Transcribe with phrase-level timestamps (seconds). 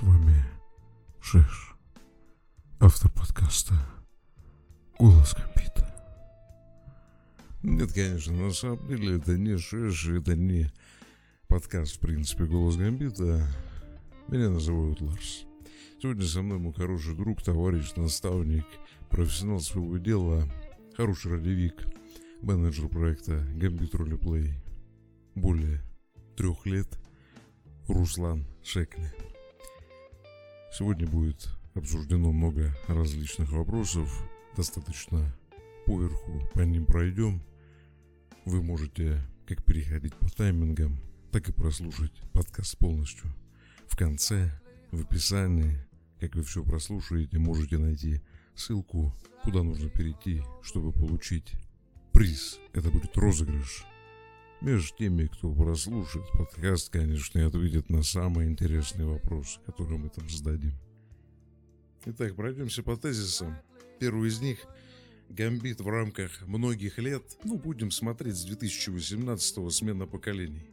[0.00, 0.42] С вами
[1.20, 1.74] Шиш,
[2.80, 3.74] автор подкаста
[4.98, 5.94] «Голос компьютера».
[7.62, 10.72] Нет, конечно, на самом деле это не Шиш, это не
[11.48, 13.46] подкаст, в принципе, «Голос Гамбита».
[14.28, 15.44] Меня называют Ларс.
[16.00, 18.64] Сегодня со мной мой хороший друг, товарищ, наставник,
[19.10, 20.50] профессионал своего дела,
[20.96, 21.74] хороший радиовик,
[22.40, 24.54] менеджер проекта Гамбит Ролеплей.
[25.34, 25.82] Более
[26.38, 26.88] трех лет
[27.86, 29.10] Руслан Шекли.
[30.72, 34.08] Сегодня будет обсуждено много различных вопросов,
[34.56, 35.36] достаточно
[35.84, 37.42] поверху по ним пройдем.
[38.44, 41.00] Вы можете как переходить по таймингам,
[41.32, 43.34] так и прослушать подкаст полностью.
[43.88, 44.52] В конце,
[44.92, 45.84] в описании,
[46.20, 48.22] как вы все прослушаете, можете найти
[48.54, 49.12] ссылку,
[49.42, 51.52] куда нужно перейти, чтобы получить
[52.12, 52.60] приз.
[52.72, 53.84] Это будет розыгрыш
[54.60, 60.28] между теми, кто прослушает подкаст, конечно, и ответит на самые интересные вопросы, которые мы там
[60.28, 60.72] зададим.
[62.06, 63.56] Итак, пройдемся по тезисам.
[63.98, 64.58] Первый из них–
[65.30, 67.22] гамбит в рамках многих лет.
[67.44, 70.68] Ну, будем смотреть с 2018-го смена поколений.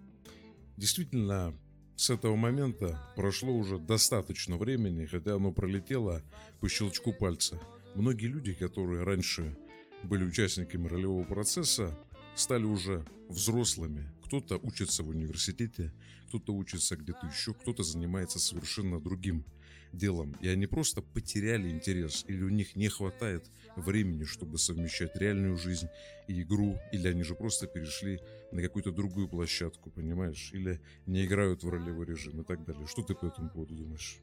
[0.77, 1.53] Действительно,
[1.95, 6.21] с этого момента прошло уже достаточно времени, хотя оно пролетело
[6.59, 7.59] по щелчку пальца.
[7.95, 9.55] Многие люди, которые раньше
[10.03, 11.97] были участниками ролевого процесса,
[12.37, 14.11] стали уже взрослыми.
[14.25, 15.93] Кто-то учится в университете,
[16.27, 19.45] кто-то учится где-то еще, кто-то занимается совершенно другим
[19.93, 20.35] делом.
[20.41, 25.87] И они просто потеряли интерес, или у них не хватает времени, чтобы совмещать реальную жизнь
[26.27, 28.19] и игру, или они же просто перешли
[28.51, 32.85] на какую-то другую площадку, понимаешь, или не играют в ролевой режим и так далее.
[32.87, 34.19] Что ты по этому поводу думаешь?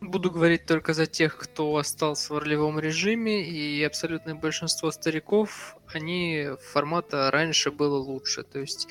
[0.00, 6.50] Буду говорить только за тех, кто остался в ролевом режиме, и абсолютное большинство стариков, они
[6.70, 8.42] формата раньше было лучше.
[8.42, 8.88] То есть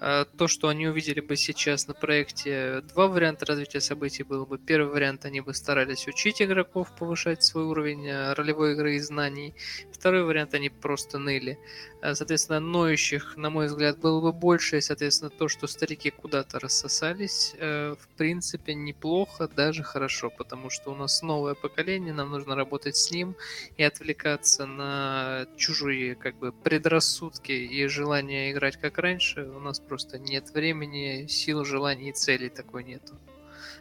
[0.00, 4.58] то, что они увидели бы сейчас на проекте, два варианта развития событий было бы.
[4.58, 9.54] Первый вариант, они бы старались учить игроков, повышать свой уровень а, ролевой игры и знаний.
[9.92, 11.58] Второй вариант, они просто ныли.
[12.02, 16.58] А, соответственно, ноющих, на мой взгляд, было бы больше, и, соответственно, то, что старики куда-то
[16.58, 22.54] рассосались, э, в принципе, неплохо, даже хорошо, потому что у нас новое поколение, нам нужно
[22.54, 23.36] работать с ним
[23.76, 30.20] и отвлекаться на чужие, как бы, предрассудки и желание играть как раньше у нас просто
[30.20, 33.18] нет времени, сил, желаний и целей такой нету.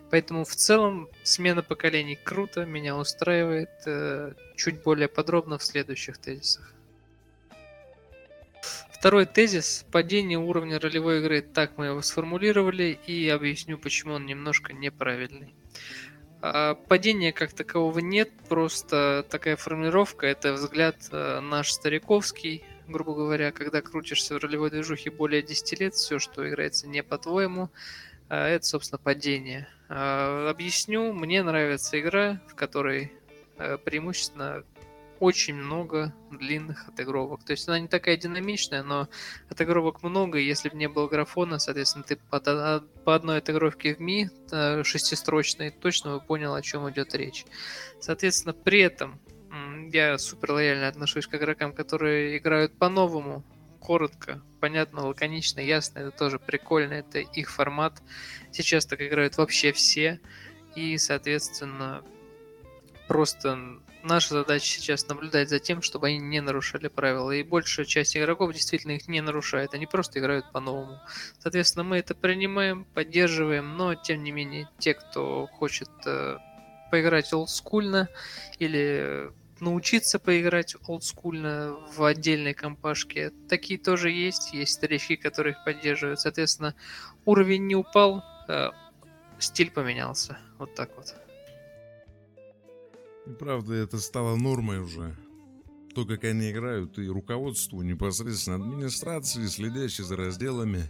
[0.09, 3.69] Поэтому в целом смена поколений круто, меня устраивает.
[3.85, 6.73] Э, чуть более подробно в следующих тезисах.
[8.91, 11.41] Второй тезис– падение уровня ролевой игры.
[11.43, 15.53] Так мы его сформулировали и объясню, почему он немножко неправильный.
[16.41, 23.51] А, падения как такового нет, просто такая формулировка– это взгляд э, наш стариковский, грубо говоря,
[23.51, 27.69] когда крутишься в ролевой движухе более 10 лет, все, что играется не по-твоему,
[28.27, 29.67] а, это, собственно, падение.
[29.89, 33.11] А, объясню, мне нравится игра, в которой
[33.57, 34.63] э, преимущественно
[35.19, 37.43] очень много длинных отыгровок.
[37.43, 39.09] То есть она не такая динамичная, но
[39.49, 40.37] отыгровок много.
[40.37, 45.71] Если бы не было графона, соответственно, ты по, по одной отыгровке в Ми э, шестистрочной
[45.71, 47.45] точно бы понял, о чем идет речь.
[47.99, 49.19] Соответственно, при этом
[49.93, 53.43] я супер лояльно отношусь к игрокам, которые играют по-новому,
[53.79, 58.01] коротко, понятно, лаконично, ясно, это тоже прикольно, это их формат.
[58.51, 60.19] Сейчас так играют вообще все,
[60.75, 62.03] и, соответственно,
[63.07, 67.31] просто наша задача сейчас наблюдать за тем, чтобы они не нарушали правила.
[67.31, 69.73] И большая часть игроков действительно их не нарушает.
[69.73, 70.99] Они просто играют по-новому.
[71.39, 76.37] Соответственно, мы это принимаем, поддерживаем, но тем не менее, те, кто хочет э,
[76.91, 78.09] поиграть олдскульно
[78.59, 83.31] или научиться поиграть олдскульно в отдельной компашке.
[83.47, 84.53] Такие тоже есть.
[84.53, 86.19] Есть старички, которые их поддерживают.
[86.19, 86.75] Соответственно,
[87.25, 88.71] уровень не упал, а
[89.39, 90.37] стиль поменялся.
[90.57, 91.15] Вот так вот.
[93.27, 95.15] И правда, это стало нормой уже.
[95.93, 100.83] То, как они играют, и руководству непосредственно администрации, следящей за разделами,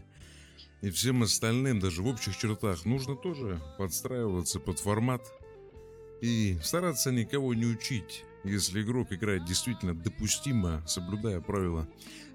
[0.82, 5.22] и всем остальным, даже в общих чертах, нужно тоже подстраиваться под формат
[6.22, 11.88] и стараться никого не учить если игрок играет действительно допустимо, соблюдая правила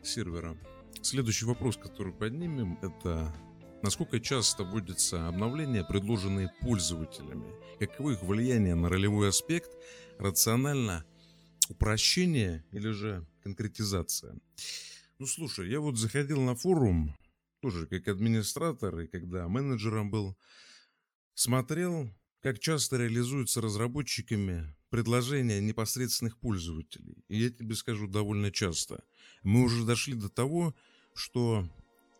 [0.02, 0.56] сервера.
[1.02, 3.34] Следующий вопрос, который поднимем, это
[3.82, 7.44] насколько часто вводятся обновления, предложенные пользователями,
[7.78, 9.70] каково их влияние на ролевой аспект,
[10.18, 11.04] рационально
[11.68, 14.38] упрощение или же конкретизация.
[15.18, 17.14] Ну слушай, я вот заходил на форум,
[17.60, 20.36] тоже как администратор и когда менеджером был,
[21.34, 22.10] смотрел,
[22.40, 27.24] как часто реализуются разработчиками предложения непосредственных пользователей.
[27.26, 29.02] И я тебе скажу довольно часто.
[29.42, 30.72] Мы уже дошли до того,
[31.14, 31.68] что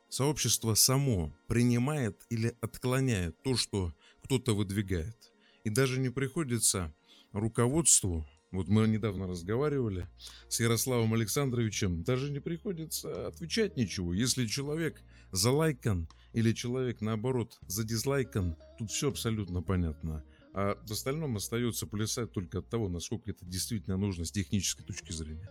[0.09, 3.95] сообщество само принимает или отклоняет то, что
[4.25, 5.17] кто-то выдвигает.
[5.63, 6.93] И даже не приходится
[7.31, 10.09] руководству, вот мы недавно разговаривали
[10.49, 14.13] с Ярославом Александровичем, даже не приходится отвечать ничего.
[14.13, 15.01] Если человек
[15.31, 20.25] залайкан или человек, наоборот, задизлайкан, тут все абсолютно понятно.
[20.55, 25.11] А в остальном остается плясать только от того, насколько это действительно нужно с технической точки
[25.11, 25.51] зрения.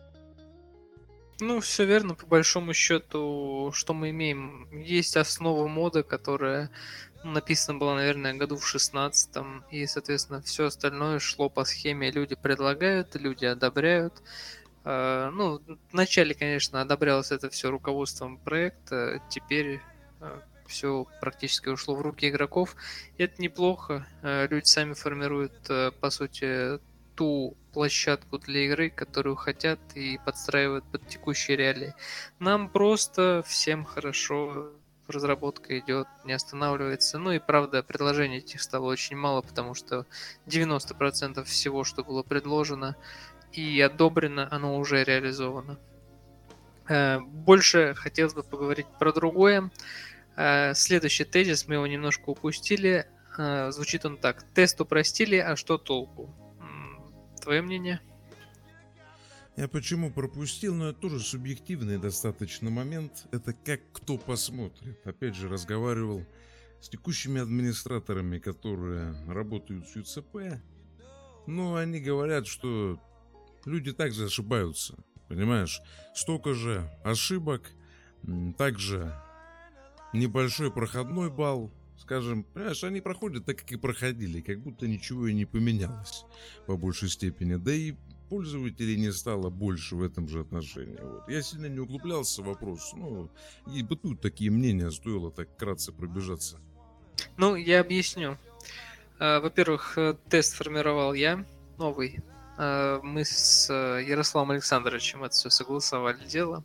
[1.41, 4.69] Ну, все верно, по большому счету, что мы имеем.
[4.71, 6.71] Есть основа мода, которая
[7.23, 9.37] написана была, наверное, году в 16
[9.71, 12.11] и, соответственно, все остальное шло по схеме.
[12.11, 14.21] Люди предлагают, люди одобряют.
[14.85, 15.61] А, ну,
[15.91, 19.81] вначале, конечно, одобрялось это все руководством проекта, теперь
[20.21, 22.75] а, все практически ушло в руки игроков.
[23.17, 24.05] И это неплохо.
[24.21, 26.79] А, люди сами формируют, по сути,
[27.15, 31.93] ту площадку для игры, которую хотят и подстраивают под текущие реалии.
[32.39, 34.71] Нам просто всем хорошо,
[35.07, 37.17] разработка идет, не останавливается.
[37.17, 40.05] Ну и правда, предложений этих стало очень мало, потому что
[40.47, 42.95] 90% всего, что было предложено
[43.51, 45.77] и одобрено, оно уже реализовано.
[46.87, 49.71] Э, больше хотелось бы поговорить про другое.
[50.35, 53.05] Э, следующий тезис, мы его немножко упустили.
[53.37, 54.43] Э, звучит он так.
[54.53, 56.33] Тест упростили, а что толку?
[57.41, 58.01] Твое мнение?
[59.55, 63.27] Я почему пропустил, но это тоже субъективный достаточно момент.
[63.31, 65.05] Это как кто посмотрит.
[65.05, 66.25] Опять же, разговаривал
[66.81, 70.59] с текущими администраторами, которые работают с ЮЦП.
[71.45, 72.99] Но они говорят, что
[73.65, 74.95] люди также ошибаются.
[75.27, 75.81] Понимаешь?
[76.15, 77.69] Столько же ошибок,
[78.57, 79.13] также
[80.13, 85.33] небольшой проходной балл, скажем, понимаешь, они проходят так, как и проходили, как будто ничего и
[85.33, 86.25] не поменялось
[86.65, 87.55] по большей степени.
[87.55, 87.95] Да и
[88.29, 90.97] пользователей не стало больше в этом же отношении.
[90.99, 91.29] Вот.
[91.29, 93.29] Я сильно не углублялся в вопрос, ну,
[93.71, 96.59] и бытуют такие мнения, стоило так кратко пробежаться.
[97.37, 98.37] Ну, я объясню.
[99.19, 101.45] А, во-первых, э, тест формировал я,
[101.77, 102.21] новый.
[102.57, 106.63] А, мы с э, Ярославом Александровичем это все согласовали дело.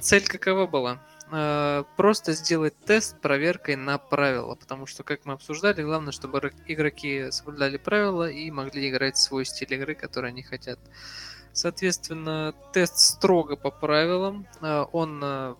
[0.00, 1.02] Цель какова была?
[1.32, 7.30] Э, просто сделать тест проверкой на правила, потому что, как мы обсуждали, главное, чтобы игроки
[7.32, 10.78] соблюдали правила и могли играть свой стиль игры, который они хотят.
[11.52, 15.54] Соответственно, тест строго по правилам, э, он, э,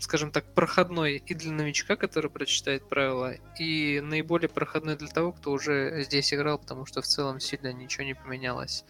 [0.00, 5.50] скажем так, проходной и для новичка, который прочитает правила, и наиболее проходной для того, кто
[5.52, 8.84] уже здесь играл, потому что в целом сильно ничего не поменялось.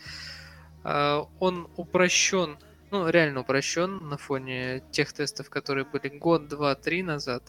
[0.82, 2.58] Он упрощен
[2.90, 7.42] ну, реально упрощен на фоне тех тестов, которые были год, два, три назад.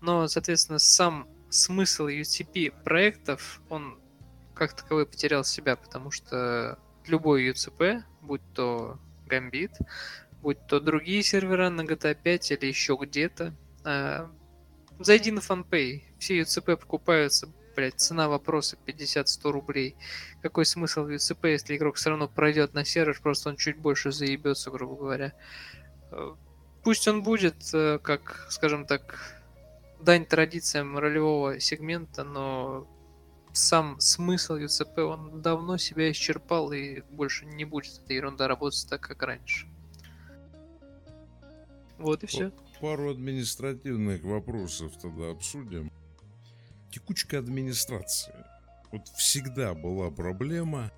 [0.00, 3.98] Но, соответственно, сам смысл UCP проектов, он
[4.54, 9.72] как таковой потерял себя, потому что любой UCP, будь то Gambit,
[10.42, 13.54] будь то другие сервера на GTA 5 или еще где-то,
[13.84, 14.26] э,
[14.98, 19.94] зайди на FunPay, все UCP покупаются блядь, цена вопроса 50-100 рублей.
[20.42, 24.10] Какой смысл в UCP, если игрок все равно пройдет на сервер, просто он чуть больше
[24.10, 25.32] заебется, грубо говоря.
[26.10, 26.34] Э,
[26.82, 29.32] пусть он будет, э, как, скажем так,
[30.00, 32.88] дань традициям ролевого сегмента, но
[33.52, 39.02] сам смысл UCP, он давно себя исчерпал и больше не будет эта ерунда работать так,
[39.02, 39.68] как раньше.
[41.96, 42.50] Вот и все.
[42.80, 45.92] Пару административных вопросов тогда обсудим
[46.90, 48.34] текучка администрации.
[48.90, 50.90] Вот всегда была проблема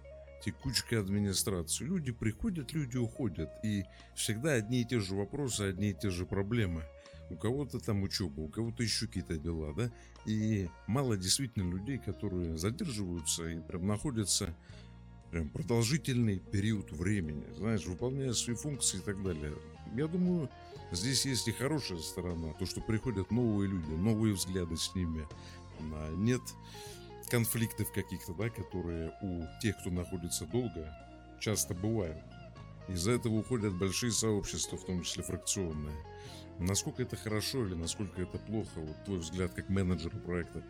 [0.45, 1.85] текучка администрации.
[1.85, 3.51] Люди приходят, люди уходят.
[3.65, 3.85] И
[4.15, 6.85] всегда одни и те же вопросы, одни и те же проблемы.
[7.31, 9.93] У кого-то там учеба, у кого-то еще какие-то дела, да?
[10.27, 14.55] И мало действительно людей, которые задерживаются и прям находятся
[15.31, 19.55] прям продолжительный период времени, знаешь, выполняя свои функции и так далее.
[19.95, 20.51] Я думаю,
[20.91, 25.27] здесь есть и хорошая сторона, то, что приходят новые люди, новые взгляды с ними,
[26.17, 26.43] нет
[27.31, 30.93] конфликтов каких-то, да, которые у тех, кто находится долго,
[31.39, 32.19] часто бывают.
[32.89, 35.95] Из-за этого уходят большие сообщества, в том числе фракционные.
[36.59, 40.63] Насколько это хорошо или насколько это плохо, вот твой взгляд как менеджера проекта?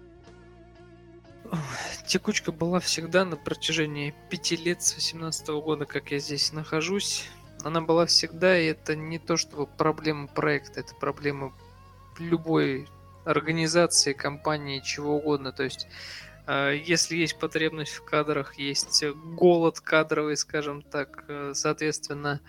[2.06, 7.24] Текучка была всегда на протяжении пяти лет с 18 года, как я здесь нахожусь.
[7.64, 11.52] Она была всегда, и это не то чтобы проблема проекта, это проблема
[12.18, 12.88] любой
[13.24, 15.52] организации, компании, чего угодно.
[15.52, 15.86] То есть,
[16.46, 22.40] э, если есть потребность в кадрах, есть голод кадровый, скажем так, э, соответственно,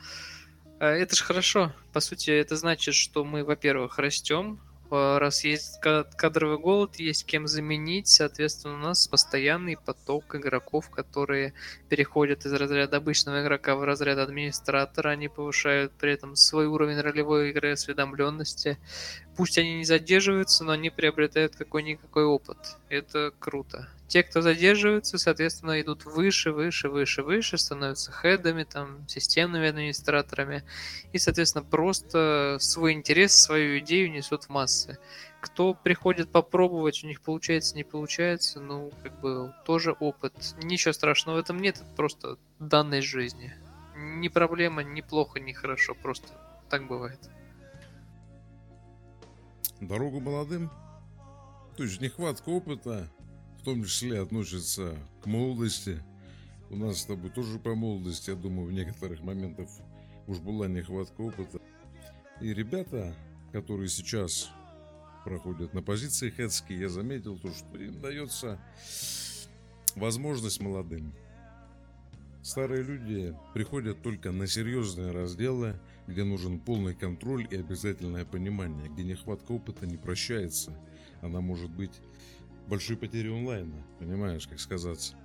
[0.80, 1.74] э, это же хорошо.
[1.94, 4.60] По сути, это значит, что мы, во-первых, растем,
[4.92, 11.54] раз есть кадровый голод, есть кем заменить, соответственно, у нас постоянный поток игроков, которые
[11.88, 17.52] переходят из разряда обычного игрока в разряд администратора, они повышают при этом свой уровень ролевой
[17.52, 18.78] игры осведомленности,
[19.42, 22.78] пусть они не задерживаются, но они приобретают какой-никакой опыт.
[22.90, 23.90] Это круто.
[24.08, 30.64] Те, кто задерживаются, соответственно, идут выше, выше, выше, выше, становятся хедами, там, системными администраторами.
[31.12, 35.00] И, соответственно, просто свой интерес, свою идею несут в массы.
[35.40, 40.36] Кто приходит попробовать, у них получается, не получается, ну, как бы, тоже опыт.
[40.62, 43.56] Ничего страшного в этом нет, это просто данность жизни.
[43.96, 46.28] Не проблема, не плохо, не хорошо, просто
[46.70, 47.20] так бывает.
[49.82, 50.70] Дорогу молодым?
[51.76, 53.12] То есть нехватка опыта,
[53.60, 56.04] в том числе относится к молодости.
[56.70, 59.68] У нас с тобой тоже по молодости, я думаю, в некоторых моментах
[60.28, 61.60] уж была нехватка опыта.
[62.42, 63.16] И ребята,
[63.52, 64.52] которые сейчас
[65.26, 68.60] проходят на позиции хедские, я заметил то, что им дается
[69.96, 71.12] возможность молодым.
[72.44, 79.04] Старые люди приходят только на серьезные разделы, где нужен полный контроль и обязательное понимание, где
[79.04, 80.76] нехватка опыта не прощается.
[81.22, 82.02] Она может быть
[82.68, 85.16] большой потерей онлайна, понимаешь, как сказаться.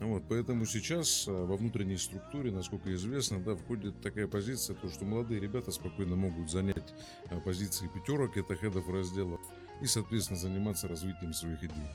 [0.00, 5.04] Вот, поэтому сейчас а, во внутренней структуре, насколько известно, да, входит такая позиция, то, что
[5.04, 6.94] молодые ребята спокойно могут занять
[7.30, 9.40] а, позиции пятерок, это хедов разделов,
[9.82, 11.90] и, соответственно, заниматься развитием своих идей.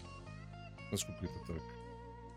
[0.91, 1.61] Насколько это так?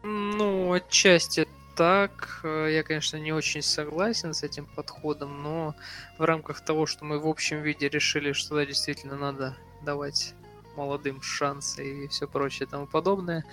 [0.04, 1.46] Ну, отчасти
[1.78, 2.40] так.
[2.42, 5.76] Э, я, конечно, не очень согласен с этим подходом, но
[6.18, 10.34] в рамках того, что мы в общем виде решили, что да, действительно надо давать
[10.76, 13.44] молодым шансы и все прочее и тому подобное.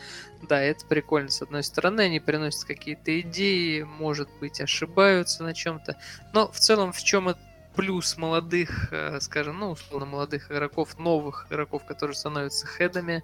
[0.41, 1.29] Да, это прикольно.
[1.29, 5.95] С одной стороны, они приносят какие-то идеи, может быть, ошибаются на чем-то.
[6.33, 7.39] Но в целом, в чем это
[7.75, 13.23] плюс молодых, э, скажем, ну, условно, молодых игроков, новых игроков, которые становятся хедами,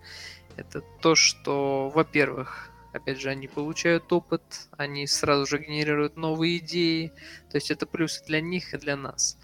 [0.57, 4.41] это то, что, во-первых, опять же, они получают опыт,
[4.77, 7.11] они сразу же генерируют новые идеи,
[7.49, 9.37] то есть это плюсы для них и для нас.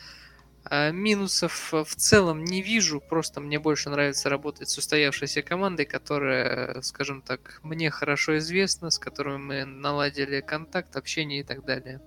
[0.70, 6.82] А минусов в целом не вижу, просто мне больше нравится работать с устоявшейся командой, которая,
[6.82, 12.01] скажем так, мне хорошо известна, с которой мы наладили контакт, общение и так далее.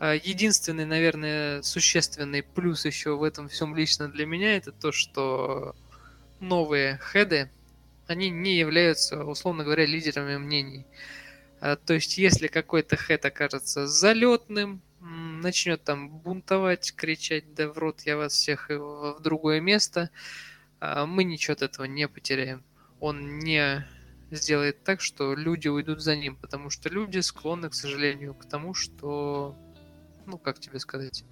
[0.00, 5.76] А единственный, наверное, существенный плюс еще в этом всем лично для меня, это то, что
[6.40, 7.50] новые хеды,
[8.06, 10.86] они не являются, условно говоря, лидерами мнений.
[11.60, 18.02] А, то есть, если какой-то хед окажется залетным, начнет там бунтовать, кричать, да в рот
[18.02, 20.10] я вас всех в другое место,
[20.80, 22.62] а, мы ничего от этого не потеряем.
[23.00, 23.86] Он не
[24.30, 28.74] сделает так, что люди уйдут за ним, потому что люди склонны, к сожалению, к тому,
[28.74, 29.56] что,
[30.26, 31.24] ну, как тебе сказать,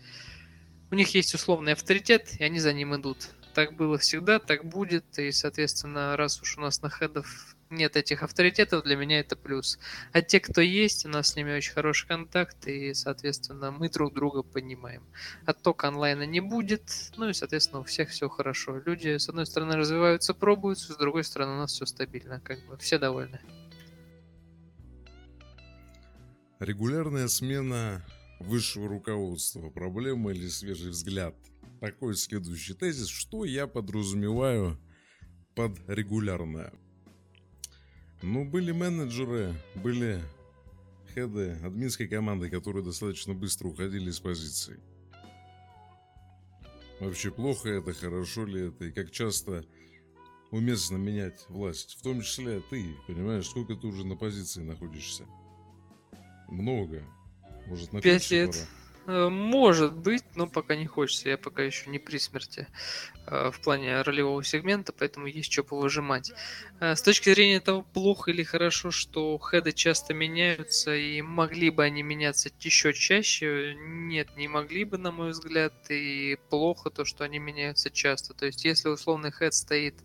[0.91, 3.31] у них есть условный авторитет, и они за ним идут.
[3.55, 8.23] Так было всегда, так будет, и, соответственно, раз уж у нас на хедов нет этих
[8.23, 9.79] авторитетов, для меня это плюс.
[10.13, 14.15] А те, кто есть, у нас с ними очень хороший контакт, и, соответственно, мы друг
[14.15, 15.03] друга понимаем.
[15.45, 18.81] Оттока онлайна не будет, ну и, соответственно, у всех все хорошо.
[18.87, 22.79] Люди, с одной стороны, развиваются, пробуются, с другой стороны, у нас все стабильно, как бы
[22.79, 23.41] все довольны.
[26.59, 28.03] Регулярная смена
[28.39, 29.69] высшего руководства.
[29.71, 31.35] Проблема или свежий взгляд?
[31.83, 33.09] Такой следующий тезис.
[33.09, 34.79] Что я подразумеваю
[35.57, 36.73] под регулярное?
[38.23, 40.23] Ну, были менеджеры, были
[41.13, 44.77] хеды админской команды, которые достаточно быстро уходили с позиций.
[47.01, 49.65] Вообще плохо это, хорошо ли это, и как часто
[50.53, 51.97] уместно менять власть.
[51.99, 55.25] В том числе ты, понимаешь, сколько ты уже на позиции находишься?
[56.47, 57.03] Много.
[57.67, 58.53] Может, на пять лет.
[58.53, 58.82] Пора.
[59.07, 61.29] Э, может быть, но пока не хочется.
[61.29, 62.69] Я пока еще не при смерти
[63.27, 66.33] э, в плане ролевого сегмента, поэтому есть что повыжимать.
[66.81, 71.85] Э, с точки зрения того, плохо или хорошо, что хеды часто меняются, и могли бы
[71.85, 77.25] они меняться еще чаще, нет, не могли бы, на мой взгляд, и плохо то, что
[77.25, 78.35] они меняются часто.
[78.35, 79.97] То есть, если условный хед стоит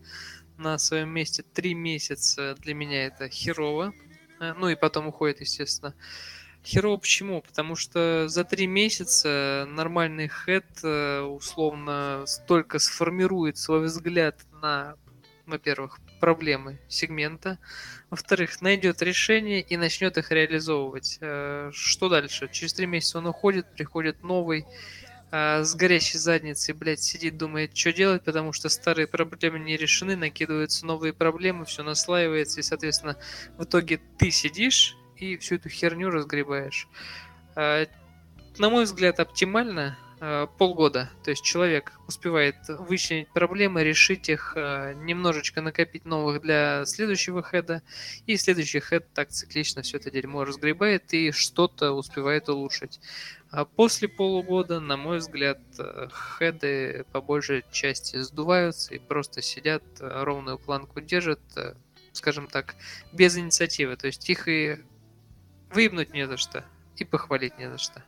[0.58, 3.94] на своем месте три месяца, для меня это херово.
[4.40, 5.96] Ну и потом уходит, естественно.
[6.68, 7.42] Херово почему?
[7.42, 14.96] Потому что за три месяца нормальный хед э, условно столько сформирует свой взгляд на,
[15.46, 17.58] во-первых, проблемы сегмента,
[18.10, 21.20] во-вторых, найдет решение и начнет их реализовывать.
[21.22, 22.50] Э, что дальше?
[22.52, 24.66] Через три месяца он уходит, приходит новый,
[25.32, 30.18] э, с горящей задницей, блядь, сидит, думает, что делать, потому что старые проблемы не решены,
[30.18, 33.16] накидываются новые проблемы, все наслаивается, и, соответственно,
[33.58, 36.88] в итоге ты сидишь и всю эту херню разгребаешь.
[37.56, 37.86] А,
[38.60, 41.12] на мой взгляд, оптимально э, полгода.
[41.24, 47.84] То есть человек успевает вычленить проблемы, решить их, э, немножечко накопить новых для следующего хеда,
[48.26, 53.00] и следующий хед так циклично все это дерьмо разгребает и что-то успевает улучшить.
[53.52, 56.08] А после полугода, на мой взгляд, э,
[56.40, 61.42] хеды по большей части сдуваются и просто сидят, ровную планку держат,
[62.12, 62.76] скажем так,
[63.14, 63.96] без инициативы.
[63.98, 64.80] То есть их и
[65.72, 68.04] выебнуть не за что, и похвалить не за что.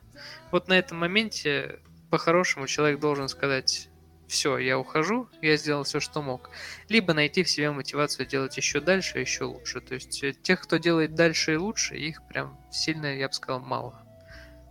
[0.50, 3.88] Вот на этом моменте по-хорошему человек должен сказать,
[4.30, 6.50] все, я ухожу, я сделал все, что мог.
[6.88, 9.80] Либо найти в себе мотивацию делать еще дальше, еще лучше.
[9.80, 13.60] То есть э, тех, кто делает дальше и лучше, их прям сильно, я бы сказал,
[13.60, 14.00] мало.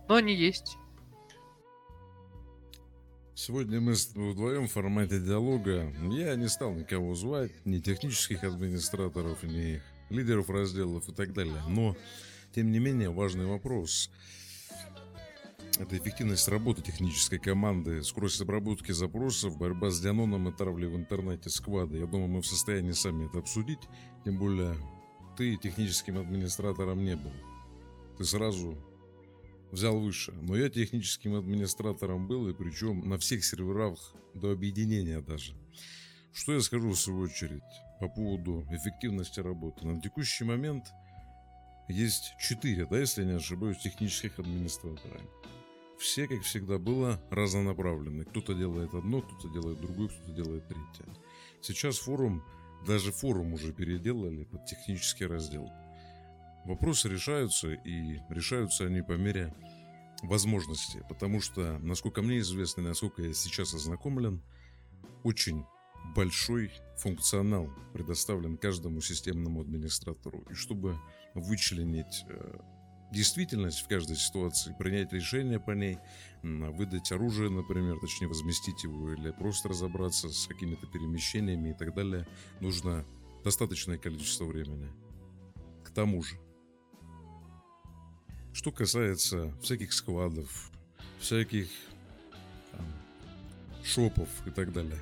[0.08, 0.78] Но они есть.
[3.34, 5.92] Сегодня мы вдвоем в формате диалога.
[6.10, 11.62] Я не стал никого звать, ни технических администраторов, ни лидеров разделов и так далее.
[11.68, 11.96] Но,
[12.54, 14.10] тем не менее, важный вопрос–
[15.80, 21.48] это эффективность работы технической команды, скорость обработки запросов, борьба с Дианоном и травлей в интернете,
[21.48, 21.96] сквады.
[21.98, 23.78] Я думаю, мы в состоянии сами это обсудить.
[24.24, 24.76] Тем более,
[25.38, 27.32] ты техническим администратором не был.
[28.18, 28.76] Ты сразу
[29.70, 30.32] взял выше.
[30.32, 35.54] Но я техническим администратором был, и причем на всех серверах до объединения даже.
[36.34, 37.62] Что я скажу в свою очередь
[38.00, 39.86] по поводу эффективности работы?
[39.86, 40.84] На текущий момент
[41.90, 45.20] есть четыре, да, если не ошибаюсь, технических администратора
[46.00, 48.24] все, как всегда, было разнонаправлены.
[48.24, 51.14] Кто-то делает одно, кто-то делает другое, кто-то делает третье.
[51.60, 52.42] Сейчас форум,
[52.86, 55.70] даже форум уже переделали под технический раздел.
[56.64, 59.54] Вопросы решаются, и решаются они по мере
[60.22, 64.42] возможности, потому что, насколько мне известно, насколько я сейчас ознакомлен,
[65.22, 65.64] очень
[66.14, 70.44] большой функционал предоставлен каждому системному администратору.
[70.50, 70.98] И чтобы
[71.34, 72.58] вычленить э,
[73.12, 75.98] действительность в каждой ситуации, принять решение по ней,
[76.42, 82.26] выдать оружие, например, точнее возместить его, или просто разобраться с какими-то перемещениями и так далее,
[82.60, 83.04] нужно
[83.44, 84.90] достаточное количество времени.
[85.84, 86.36] К тому же,
[88.52, 90.70] что касается всяких складов,
[91.18, 91.68] всяких
[92.72, 92.86] там,
[93.84, 94.98] шопов и так далее.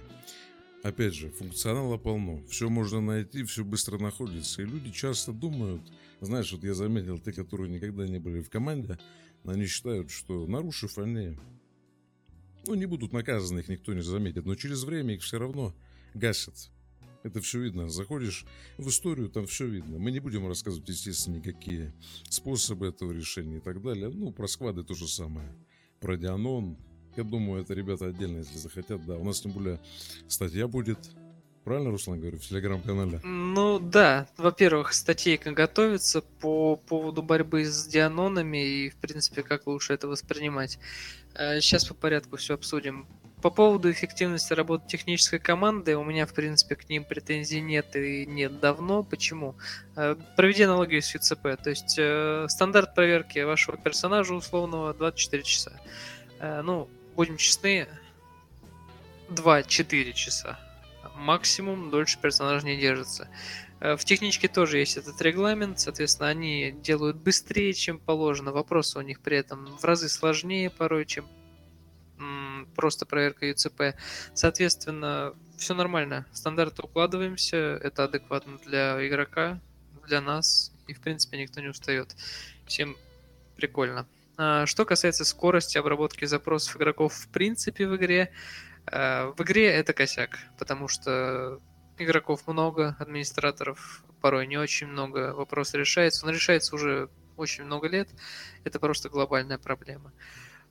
[0.82, 2.42] Опять же, функционала полно.
[2.46, 4.62] Все можно найти, все быстро находится.
[4.62, 5.82] И люди часто думают,
[6.20, 8.98] знаешь, вот я заметил, те, которые никогда не были в команде,
[9.44, 11.36] они считают, что нарушив они,
[12.66, 15.74] ну, не будут наказаны, их никто не заметит, но через время их все равно
[16.14, 16.70] гасят.
[17.24, 17.88] Это все видно.
[17.88, 18.44] Заходишь
[18.76, 19.98] в историю, там все видно.
[19.98, 21.92] Мы не будем рассказывать, естественно, никакие
[22.30, 24.08] способы этого решения и так далее.
[24.08, 25.52] Ну, про сквады то же самое.
[26.00, 26.78] Про Дианон.
[27.16, 29.04] Я думаю, это ребята отдельно, если захотят.
[29.06, 29.80] Да, у нас тем более
[30.28, 30.98] статья будет
[31.68, 33.20] Правильно, Руслан, говорю, в телеграм-канале?
[33.24, 39.92] Ну да, во-первых, статейка готовится по поводу борьбы с дианонами и, в принципе, как лучше
[39.92, 40.78] это воспринимать.
[41.34, 43.06] Сейчас э, по порядку все обсудим.
[43.42, 48.24] По поводу эффективности работы технической команды, у меня, в принципе, к ним претензий нет и
[48.24, 49.02] нет давно.
[49.02, 49.54] Почему?
[49.94, 51.62] Э, проведи аналогию с ЮЦП.
[51.62, 55.72] То есть э, стандарт проверки вашего персонажа условного 24 часа.
[56.40, 57.88] Ну, будем честны,
[59.28, 60.56] 2-4 часа
[61.16, 63.28] максимум дольше персонаж не держится.
[63.80, 68.52] Э, в техничке тоже есть этот регламент, соответственно, они делают быстрее, чем положено.
[68.52, 71.26] Вопросы у них при этом в разы сложнее порой, чем
[72.76, 73.96] просто проверка ЮЦП.
[74.32, 76.24] Соответственно, все нормально.
[76.32, 79.60] Стандарты укладываемся, это адекватно для игрока,
[80.06, 82.14] для нас, и в принципе никто не устает.
[82.66, 82.96] Всем
[83.56, 84.06] прикольно.
[84.38, 88.32] А, что касается скорости обработки запросов игроков в принципе в игре,
[88.90, 91.60] Э, в игре это косяк, потому что
[91.98, 96.26] игроков много, администраторов порой не очень много, вопрос решается.
[96.26, 98.08] Он решается уже очень много лет,
[98.64, 100.12] это просто глобальная проблема.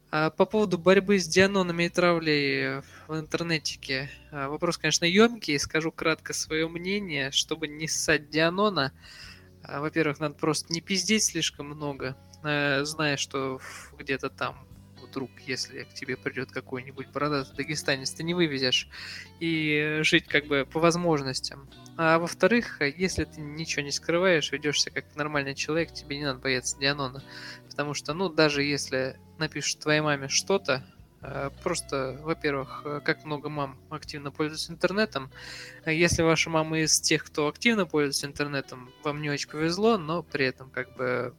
[0.09, 6.33] А по поводу борьбы с дианонами и травлей в интернетике, вопрос, конечно, емкий, скажу кратко
[6.33, 8.93] свое мнение, чтобы не ссать дианона.
[9.67, 13.59] Э, во-первых, надо просто не пиздеть слишком много, зная, что
[13.97, 14.67] где-то там
[15.01, 18.87] вдруг, если к тебе придет какой-нибудь бородатый дагестанец, ты не вывезешь.
[19.39, 21.69] И жить как бы по возможностям.
[21.97, 26.77] А во-вторых, если ты ничего не скрываешь, ведешься как нормальный человек, тебе не надо бояться
[26.77, 27.23] Дианона.
[27.69, 30.96] Потому что, ну, даже если напишут твоей маме что-то, э,
[31.63, 35.31] Просто, во-первых, э, как много мам активно пользуются интернетом.
[35.85, 40.45] Если ваша мама из тех, кто активно пользуется интернетом, вам не очень повезло, но при
[40.45, 41.33] этом как бы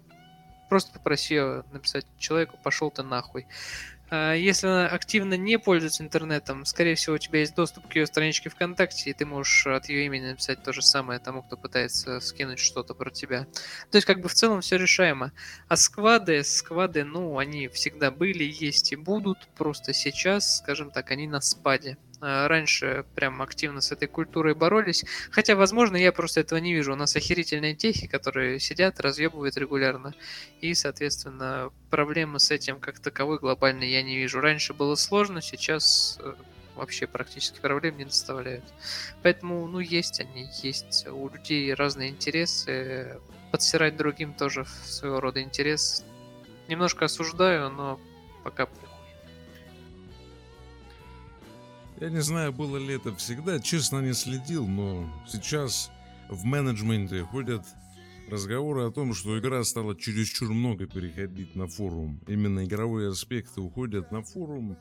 [0.68, 1.40] Просто попроси
[1.72, 3.46] написать человеку, пошел ты нахуй.
[4.10, 8.06] А если она активно не пользуется интернетом, скорее всего, у тебя есть доступ к ее
[8.06, 12.20] страничке ВКонтакте, и ты можешь от ее имени написать то же самое тому, кто пытается
[12.20, 13.46] скинуть что-то про тебя.
[13.90, 15.32] То есть, как бы в целом все решаемо.
[15.68, 21.26] А сквады, сквады, ну, они всегда были, есть и будут, просто сейчас, скажем так, они
[21.26, 21.98] на спаде.
[22.20, 25.04] А, раньше прям активно с этой культурой боролись.
[25.30, 26.92] Хотя, возможно, я просто этого не вижу.
[26.92, 30.14] У нас охерительные техи, которые сидят, разъебывают регулярно.
[30.60, 34.40] И, соответственно, проблемы с этим как таковой глобальной я не вижу.
[34.40, 36.34] Раньше было сложно, сейчас э,
[36.74, 38.64] вообще практически проблем не доставляют.
[39.22, 43.20] Поэтому, ну, есть они, есть у людей разные интересы.
[43.52, 46.04] Подсирать другим тоже своего рода интерес.
[46.66, 48.00] Немножко осуждаю, но
[48.42, 48.66] пока
[52.00, 55.90] Я не знаю, было ли это всегда, честно не следил, но сейчас
[56.28, 57.62] в менеджменте ходят
[58.30, 62.20] разговоры о том, что игра стала чересчур много переходить на форум.
[62.28, 64.78] Именно игровые аспекты уходят на форум.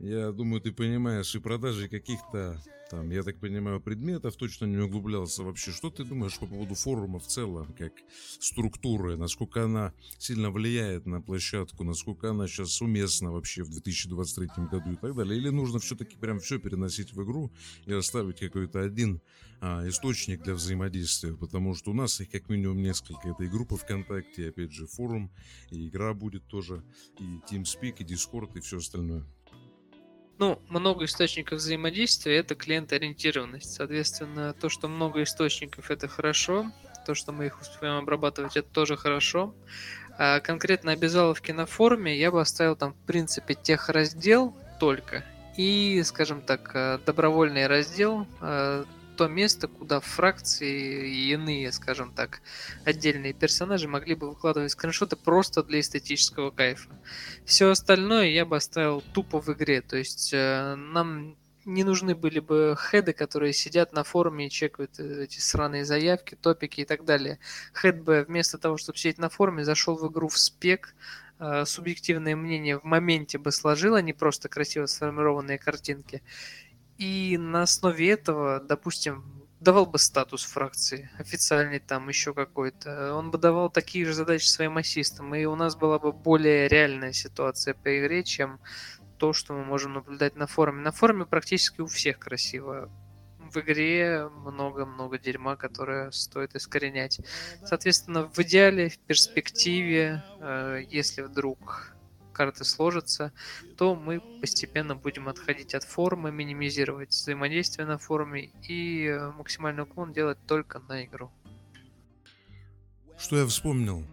[0.00, 5.42] Я думаю, ты понимаешь, и продажи каких-то там, я так понимаю, предметов точно не углублялся
[5.42, 5.72] вообще.
[5.72, 7.92] Что ты думаешь по поводу форума в целом, как
[8.40, 14.92] структуры, насколько она сильно влияет на площадку, насколько она сейчас уместна вообще в 2023 году
[14.92, 15.38] и так далее?
[15.38, 17.52] Или нужно все-таки прям все переносить в игру
[17.86, 19.20] и оставить какой-то один
[19.60, 21.34] а, источник для взаимодействия?
[21.34, 23.28] Потому что у нас их как минимум несколько.
[23.28, 25.30] Это и группа ВКонтакте, опять же форум,
[25.70, 26.82] и игра будет тоже,
[27.18, 29.26] и TeamSpeak, и Discord, и все остальное.
[30.38, 33.74] Ну, много источников взаимодействия– это клиент-ориентированность.
[33.74, 36.70] Соответственно, то, что много источников– это хорошо.
[37.04, 39.52] То, что мы их успеваем обрабатывать, это тоже хорошо.
[40.16, 45.24] А конкретно обязаловки на форуме я бы оставил там, в принципе, тех раздел только.
[45.56, 48.84] И, скажем так, э, добровольный раздел э,
[49.18, 52.40] то место, куда фракции и иные, скажем так,
[52.84, 56.88] отдельные персонажи могли бы выкладывать скриншоты просто для эстетического кайфа.
[57.44, 62.38] Все остальное я бы оставил тупо в игре, то есть э, нам не нужны были
[62.38, 67.04] бы хеды, которые сидят на форуме и чекают э, эти сраные заявки, топики и так
[67.04, 67.40] далее.
[67.76, 70.94] Хед бы вместо того, чтобы сидеть на форуме, зашел в игру в спек,
[71.40, 76.22] э, субъективное мнение в моменте бы сложил, а не просто красиво сформированные картинки.
[76.98, 83.14] И на основе этого, допустим, давал бы статус фракции, официальный там еще какой-то.
[83.14, 87.12] Он бы давал такие же задачи своим ассистам, и у нас была бы более реальная
[87.12, 88.60] ситуация по игре, чем
[89.18, 90.82] то, что мы можем наблюдать на форуме.
[90.82, 92.90] На форуме практически у всех красиво.
[93.38, 97.20] В игре много-много дерьма, которое стоит искоренять.
[97.64, 101.94] Соответственно, в идеале, в перспективе, э, если вдруг
[102.38, 103.32] карты сложатся,
[103.76, 110.12] то мы постепенно будем отходить от формы, минимизировать взаимодействие на форуме и э, максимальный уклон
[110.12, 111.32] делать только на игру.
[113.18, 114.04] Что я вспомнил?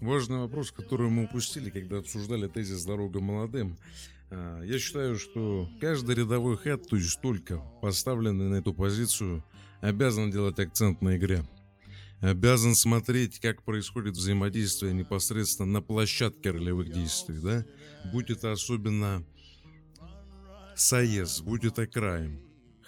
[0.00, 3.78] Важный вопрос, который мы упустили, когда обсуждали тезис «Дорога молодым».
[4.30, 9.44] А, я считаю, что каждый рядовой хэт, то есть только поставленный на эту позицию,
[9.80, 11.44] обязан делать акцент на игре
[12.20, 17.64] обязан смотреть, как происходит взаимодействие непосредственно на площадке ролевых действий, да?
[18.12, 19.24] Будь это особенно
[20.74, 22.40] Саез, будь это Крайм.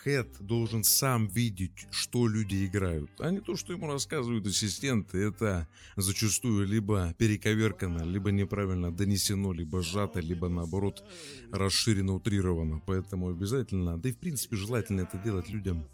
[0.02, 5.18] Хэт должен сам видеть, что люди играют, а не то, что ему рассказывают ассистенты.
[5.18, 11.04] Это зачастую либо перековеркано, либо неправильно донесено, либо сжато, либо наоборот
[11.52, 12.80] расширено, утрировано.
[12.86, 15.86] Поэтому обязательно, да и в принципе желательно это делать людям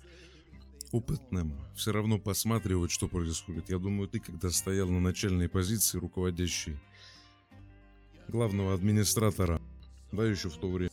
[0.92, 3.68] опытным все равно посматривать, что происходит.
[3.70, 6.78] Я думаю, ты, когда стоял на начальной позиции руководящей
[8.28, 9.60] главного администратора,
[10.12, 10.90] да, еще в то время,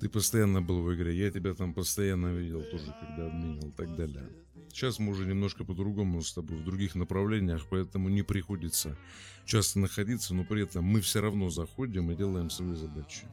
[0.00, 3.96] ты постоянно был в игре, я тебя там постоянно видел тоже, когда админил и так
[3.96, 4.28] далее.
[4.70, 8.96] Сейчас мы уже немножко по-другому с тобой в других направлениях, поэтому не приходится
[9.44, 13.26] часто находиться, но при этом мы все равно заходим и делаем свои задачи.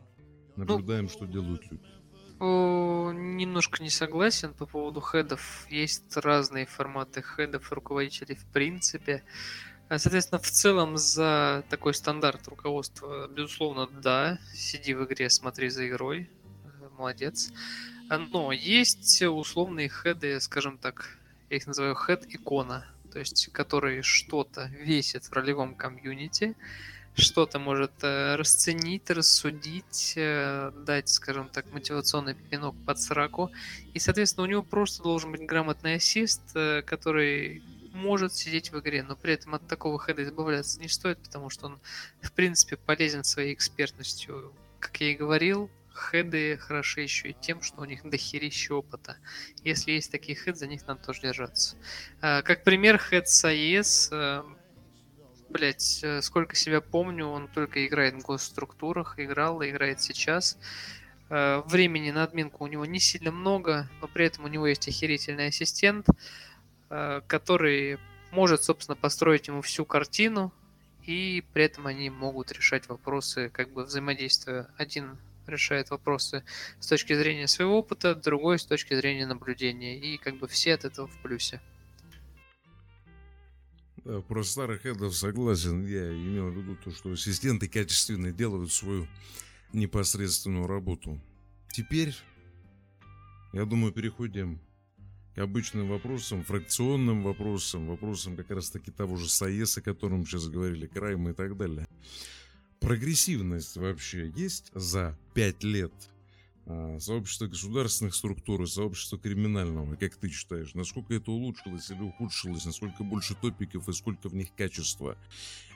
[0.55, 1.85] Наблюдаем, ну, что делают люди.
[2.39, 5.65] Немножко не согласен по поводу хедов.
[5.69, 9.23] Есть разные форматы хедов руководителей в принципе.
[9.89, 15.87] А, соответственно, в целом за такой стандарт руководства, безусловно, да, сиди в игре, смотри за
[15.87, 16.29] игрой,
[16.65, 17.51] э, молодец.
[18.09, 21.17] А, но есть условные хеды, скажем так,
[21.49, 26.57] я их называю хед-икона, то есть которые что-то весят в ролевом комьюнити,
[27.17, 33.51] что-то может э, расценить, рассудить, э, дать, скажем так, мотивационный пинок под сраку.
[33.93, 39.01] И, соответственно, у него просто должен быть грамотный ассист, э, который может сидеть в игре,
[39.01, 41.79] но при этом от такого хеда избавляться не стоит, потому что он,
[42.21, 44.53] в принципе, полезен своей экспертностью.
[44.79, 45.71] Как я и говорил,
[46.11, 49.17] хеды хороши еще и тем, что у них дохерища опыта.
[49.63, 51.75] Если есть такие хеды, за них надо тоже держаться.
[52.19, 54.43] Как пример, хед с
[55.49, 60.57] блядь, э, сколько себя помню, он только играет в госструктурах, играл и играет сейчас.
[61.29, 64.87] Э, времени на админку у него не сильно много, но при этом у него есть
[64.87, 66.07] охерительный ассистент,
[66.89, 67.99] э, который
[68.31, 70.53] может, собственно, построить ему всю картину,
[71.03, 74.67] и при этом они могут решать вопросы, как бы взаимодействия.
[74.77, 76.43] Один решает вопросы
[76.79, 80.83] с точки зрения своего опыта, другой с точки зрения наблюдения, и как бы все от
[80.83, 81.61] этого в плюсе.
[84.07, 85.85] Да, про старых хедов согласен.
[85.85, 89.05] Я имел в виду то, что ассистенты качественно делают свою
[89.73, 91.21] непосредственную работу.
[91.73, 92.15] Теперь,
[93.51, 94.61] я думаю, переходим
[95.35, 100.47] к обычным вопросам, фракционным вопросам, вопросам как раз таки того же САЕС, о котором сейчас
[100.47, 101.85] говорили, Крайма и так далее.
[102.79, 105.91] Прогрессивность вообще есть за пять лет
[106.99, 113.03] сообщество государственных структур и сообщество криминального, как ты считаешь, насколько это улучшилось или ухудшилось, насколько
[113.03, 115.17] больше топиков и сколько в них качества?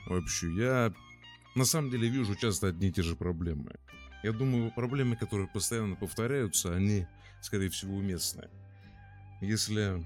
[0.06, 0.94] Вообще, я
[1.54, 3.72] на самом деле вижу часто одни и те же проблемы.
[4.22, 7.06] Я думаю, проблемы, которые постоянно повторяются, они,
[7.40, 8.48] скорее всего, уместны.
[9.40, 10.04] Если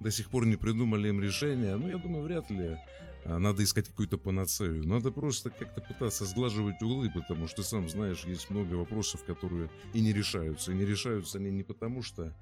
[0.00, 2.78] до сих пор не придумали им решение, ну, я думаю, вряд ли
[3.24, 4.86] надо искать какую-то панацею.
[4.86, 10.00] Надо просто как-то пытаться сглаживать углы, потому что, сам знаешь, есть много вопросов, которые и
[10.00, 10.72] не решаются.
[10.72, 12.34] И не решаются они не потому, что...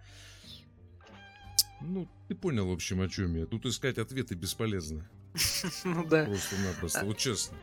[1.81, 3.47] Ну, ты понял, в общем, о чем я.
[3.47, 5.09] Тут искать ответы бесполезно.
[5.85, 6.25] Ну да.
[6.25, 7.57] Просто-напросто, вот честно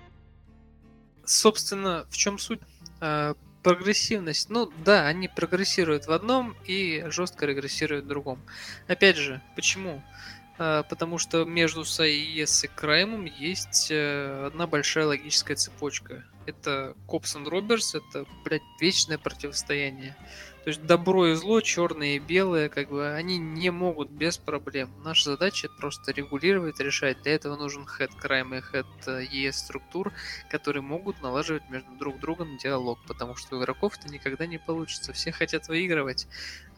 [1.26, 2.60] собственно, в чем суть?
[3.02, 4.50] А, прогрессивность.
[4.50, 8.40] Ну да, они прогрессируют в одном и жестко регрессируют в другом.
[8.88, 10.04] Опять же, почему?
[10.04, 10.35] А,
[10.84, 16.24] потому что между САИС и Краймом есть э, одна большая логическая цепочка.
[16.46, 20.16] Это Копс и Роберс, это, блядь, вечное противостояние.
[20.66, 24.90] То есть добро и зло, черное и белое, как бы они не могут без проблем.
[25.04, 27.22] Наша задача это просто регулировать, решать.
[27.22, 30.12] Для этого нужен head crime и head ES структур,
[30.50, 35.14] которые могут налаживать между друг другом диалог, потому что у игроков это никогда не получится.
[35.14, 36.28] Все хотят выигрывать,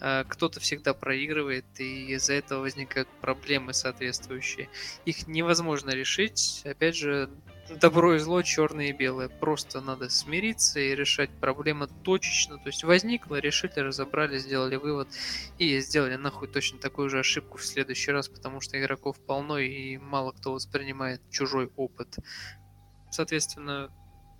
[0.01, 4.67] а кто-то всегда проигрывает, и из-за этого возникают проблемы соответствующие.
[5.05, 7.29] Их невозможно решить, опять же,
[7.69, 9.29] добро и зло, черное и белое.
[9.29, 12.57] Просто надо смириться и решать проблемы точечно.
[12.57, 15.07] То есть возникло, решили, разобрали, сделали вывод
[15.57, 19.97] и сделали нахуй точно такую же ошибку в следующий раз, потому что игроков полно и
[19.97, 22.17] мало кто воспринимает чужой опыт.
[23.11, 23.91] Соответственно,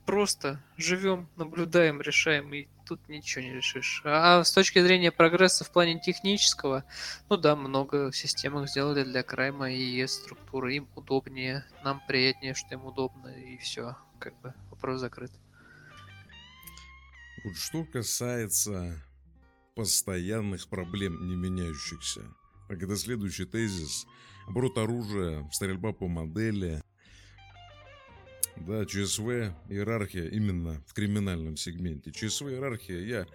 [0.08, 4.02] просто живем, наблюдаем, решаем, и тут ничего не решишь.
[4.06, 6.86] А с точки зрения прогресса в плане технического,
[7.30, 10.78] ну да, много в системах сделали для Крайма и структуры.
[10.78, 15.32] Им удобнее, нам приятнее, что им удобно, и все, как бы вопрос закрыт.
[17.43, 19.04] Вот что касается
[19.76, 22.22] постоянных проблем, не меняющихся.
[22.70, 24.08] Так это следующий тезис.
[24.48, 26.82] Оборот оружия, стрельба по модели,
[28.65, 32.12] да, ЧСВ, иерархия именно в криминальном сегменте.
[32.12, 33.28] ЧСВ, иерархия, я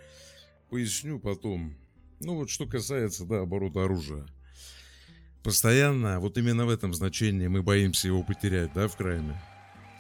[0.70, 1.76] поясню потом.
[2.20, 4.26] Ну вот что касается, да, оборота оружия.
[5.42, 9.40] Постоянно, вот именно в этом значении мы боимся его потерять, да, в крайме.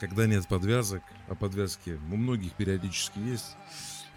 [0.00, 3.56] Когда нет подвязок, а подвязки у многих периодически есть,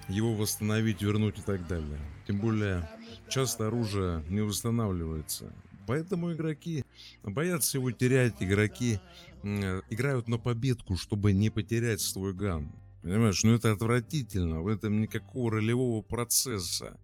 [0.07, 1.99] его восстановить, вернуть и так далее.
[2.27, 2.87] Тем более,
[3.27, 5.51] часто оружие не восстанавливается.
[5.87, 6.83] Поэтому игроки
[7.23, 8.99] боятся его терять, игроки
[9.45, 12.71] играют на победку, чтобы не потерять свой ган.
[13.01, 16.99] Понимаешь, ну это отвратительно, в этом никакого ролевого процесса.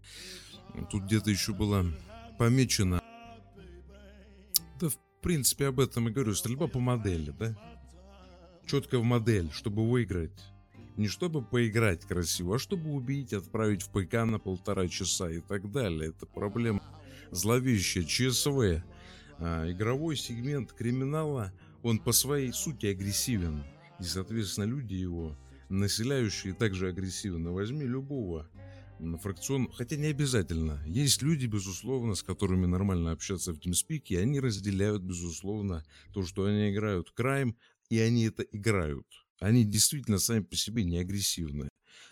[0.90, 1.86] Тут где-то еще было
[2.40, 3.02] помечено.
[4.80, 6.34] Да, в принципе, об этом и говорю.
[6.34, 7.56] Стрельба по модели, да?
[8.66, 10.40] Четко в модель, чтобы выиграть.
[10.98, 15.72] Не чтобы поиграть красиво, а чтобы убить, отправить в ПК на полтора часа и так
[15.72, 16.10] далее.
[16.10, 16.82] Это проблема
[17.32, 18.84] зловещая ЧСВ.
[19.38, 23.64] А, игровой сегмент криминала, он по своей сути агрессивен.
[24.00, 25.38] И, соответственно, люди его,
[25.70, 27.52] населяющие также агрессивно.
[27.52, 28.50] Возьми любого
[29.22, 30.84] фракцион, хотя не обязательно.
[30.86, 36.46] Есть люди, безусловно, с которыми нормально общаться в TeamSpeak, и они разделяют, безусловно, то, что
[36.46, 37.58] они играют крайм,
[37.90, 39.08] и они это играют.
[39.40, 41.68] Они действительно сами по себе не агрессивны.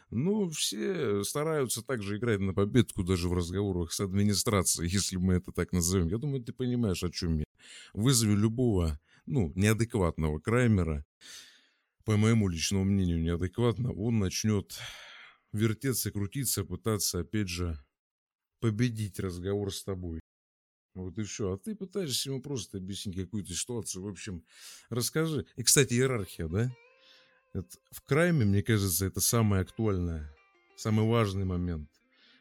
[0.09, 5.51] Но все стараются также играть на победку даже в разговорах с администрацией, если мы это
[5.51, 6.07] так назовем.
[6.07, 7.45] Я думаю, ты понимаешь, о чем я.
[7.93, 8.99] Вызови любого,
[9.29, 11.05] ну, неадекватного краймера,
[12.03, 14.77] по моему личному мнению, неадекватно, он начнет
[15.53, 17.77] вертеться, крутиться, пытаться, опять же,
[18.59, 20.19] победить разговор с тобой.
[20.95, 21.53] Вот и все.
[21.53, 24.03] А ты пытаешься ему просто объяснить какую-то ситуацию.
[24.03, 24.43] В общем,
[24.89, 25.45] расскажи.
[25.55, 26.75] И, кстати, иерархия, да?
[27.53, 30.35] Это, в крайме, мне кажется, это самое актуальное,
[30.75, 31.89] самый важный момент.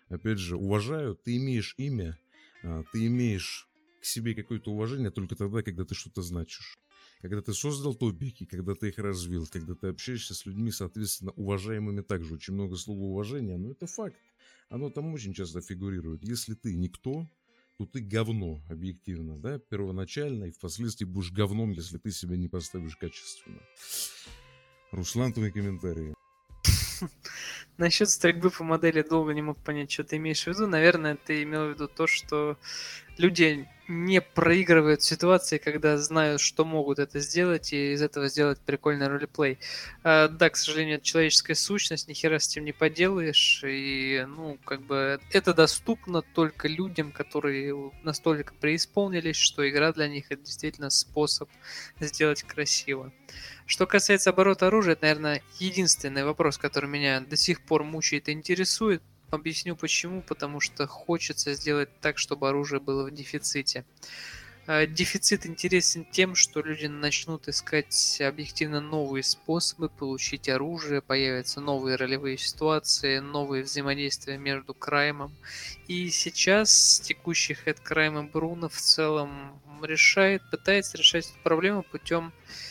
[0.09, 2.19] Опять же, уважаю, ты имеешь имя,
[2.63, 3.68] а, ты имеешь
[4.01, 6.79] к себе какое-то уважение только тогда, когда ты что-то значишь.
[7.21, 12.03] Когда ты создал топики, когда ты их развил, когда ты общаешься с людьми, соответственно, уважаемыми
[12.03, 12.35] также.
[12.35, 14.17] Очень много слова уважения, но это факт.
[14.69, 16.23] Оно там очень часто фигурирует.
[16.23, 17.27] Если ты никто,
[17.79, 22.97] то ты говно, объективно, да, первоначально, и впоследствии будешь говном, если ты себя не поставишь
[22.97, 23.61] качественно.
[24.91, 26.15] Руслан, твои комментарии.
[27.79, 30.67] Насчет стрельбы по модели долго не мог понять, что ты имеешь в виду.
[30.67, 32.59] Наверное, ты имел в виду то, что
[33.19, 39.09] люди не проигрывают ситуации, когда знают, что могут это сделать, и из этого сделать прикольный
[39.09, 39.59] ролеплей.
[40.05, 44.59] А, да, к сожалению, это человеческая сущность, ни хера с этим не поделаешь, и, ну,
[44.65, 50.91] как бы, это доступно только людям, которые настолько преисполнились, что игра для них это действительно
[50.91, 51.49] способ
[51.99, 53.11] сделать красиво.
[53.65, 58.33] Что касается оборота оружия, это, наверное, единственный вопрос, который меня до сих пор мучает и
[58.33, 60.23] интересует, Объясню почему.
[60.23, 63.85] Потому что хочется сделать так, чтобы оружие было в дефиците.
[64.67, 71.97] А, дефицит интересен тем, что люди начнут искать объективно новые способы получить оружие, появятся новые
[71.97, 75.35] ролевые ситуации, новые взаимодействия между Краймом.
[75.87, 82.68] И сейчас текущий хед Крайма Бруно в целом решает, пытается решать эту проблему путем Э,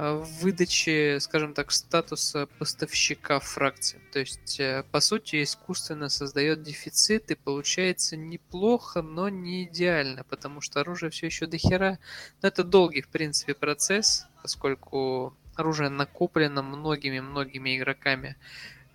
[0.00, 4.00] в выдаче, скажем так, статуса поставщика фракции.
[4.12, 10.62] То есть, э, по сути, искусственно создает дефицит и получается неплохо, но не идеально, потому
[10.62, 11.98] что оружие все еще дохера.
[12.40, 18.36] Но это долгий, в принципе, процесс, поскольку оружие накоплено многими-многими игроками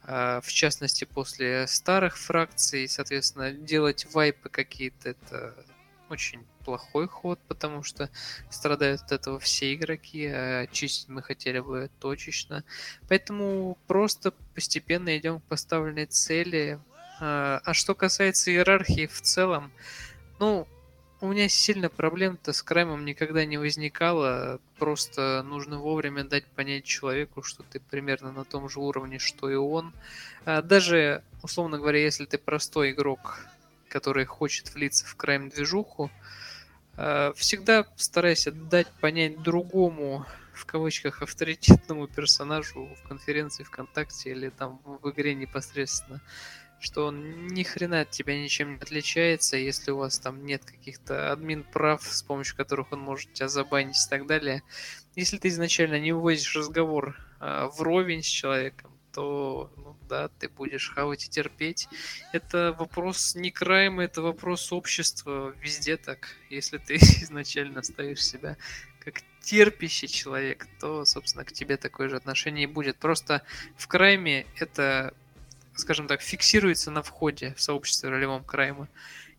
[0.07, 5.55] э, в частности, после старых фракций, соответственно, делать вайпы какие-то, это
[6.09, 8.09] очень плохой ход, потому что
[8.49, 12.63] страдают от этого все игроки, а чистить мы хотели бы точечно.
[13.07, 16.79] Поэтому просто постепенно идем к поставленной цели.
[17.19, 19.71] А, а что касается иерархии в целом,
[20.39, 20.67] ну,
[21.21, 24.59] у меня сильно проблем-то с Краймом никогда не возникало.
[24.77, 29.55] Просто нужно вовремя дать понять человеку, что ты примерно на том же уровне, что и
[29.55, 29.93] он.
[30.45, 33.47] А даже, условно говоря, если ты простой игрок,
[33.87, 36.44] который хочет влиться в крайм-движуху, э,
[37.35, 45.09] всегда старайся дать понять другому, в кавычках, авторитетному персонажу в конференции ВКонтакте или там в
[45.09, 46.21] игре непосредственно,
[46.79, 51.31] что он ни хрена от тебя ничем не отличается, если у вас там нет каких-то
[51.31, 54.63] админ прав, с помощью которых он может тебя забанить и так далее.
[55.15, 60.91] Если ты изначально не вводишь разговор э, вровень с человеком, то ну, да, ты будешь
[60.91, 61.87] хавать и терпеть.
[62.33, 65.55] Это вопрос не крайма, это вопрос общества.
[65.61, 66.35] Везде так.
[66.49, 68.57] Если ты изначально ставишь себя
[68.99, 72.97] как терпящий человек, то, собственно, к тебе такое же отношение и будет.
[72.97, 73.43] Просто
[73.77, 75.13] в крайме это,
[75.75, 78.89] скажем так, фиксируется на входе в сообщество ролевом крайма.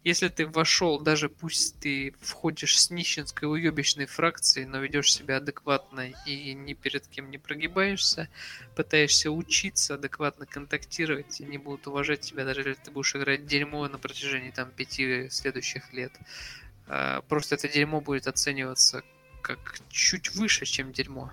[0.07, 6.13] Если ты вошел, даже пусть ты входишь с нищенской уебищной фракцией, но ведешь себя адекватно
[6.25, 8.29] и ни перед кем не прогибаешься,
[8.77, 13.89] пытаешься учиться, адекватно контактировать, и не будут уважать тебя, даже если ты будешь играть дерьмо
[13.89, 16.13] на протяжении там пяти следующих лет.
[16.87, 19.03] А, просто это дерьмо будет оцениваться
[19.43, 21.33] как чуть выше, чем дерьмо.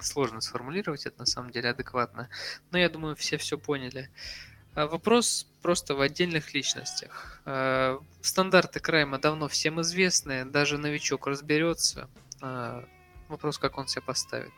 [0.00, 2.28] Сложно сформулировать это на самом деле адекватно,
[2.70, 4.10] но я думаю, все все поняли.
[4.10, 4.47] А,
[4.86, 7.40] вопрос просто в отдельных личностях.
[7.44, 12.08] А, стандарты Крайма давно всем известны, даже новичок разберется.
[12.40, 12.84] А,
[13.28, 14.52] вопрос, как он себя поставит.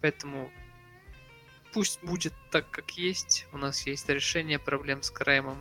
[0.00, 0.50] Поэтому
[1.72, 3.46] пусть будет так, как есть.
[3.52, 5.58] У нас есть решение проблем с Краймом.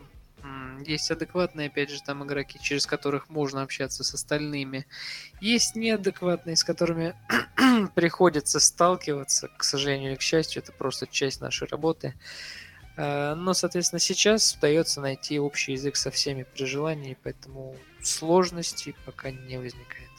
[0.85, 4.85] Есть адекватные, опять же, там игроки, через которых можно общаться с остальными.
[5.41, 7.15] Есть неадекватные, с которыми
[7.95, 9.49] приходится сталкиваться.
[9.57, 12.13] К сожалению и к счастью, это просто часть нашей работы.
[12.97, 19.29] Э, но, соответственно, сейчас удается найти общий язык со всеми при желании, поэтому сложностей пока
[19.31, 20.09] не возникает.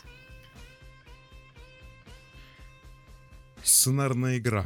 [3.64, 4.64] Сценарная игра.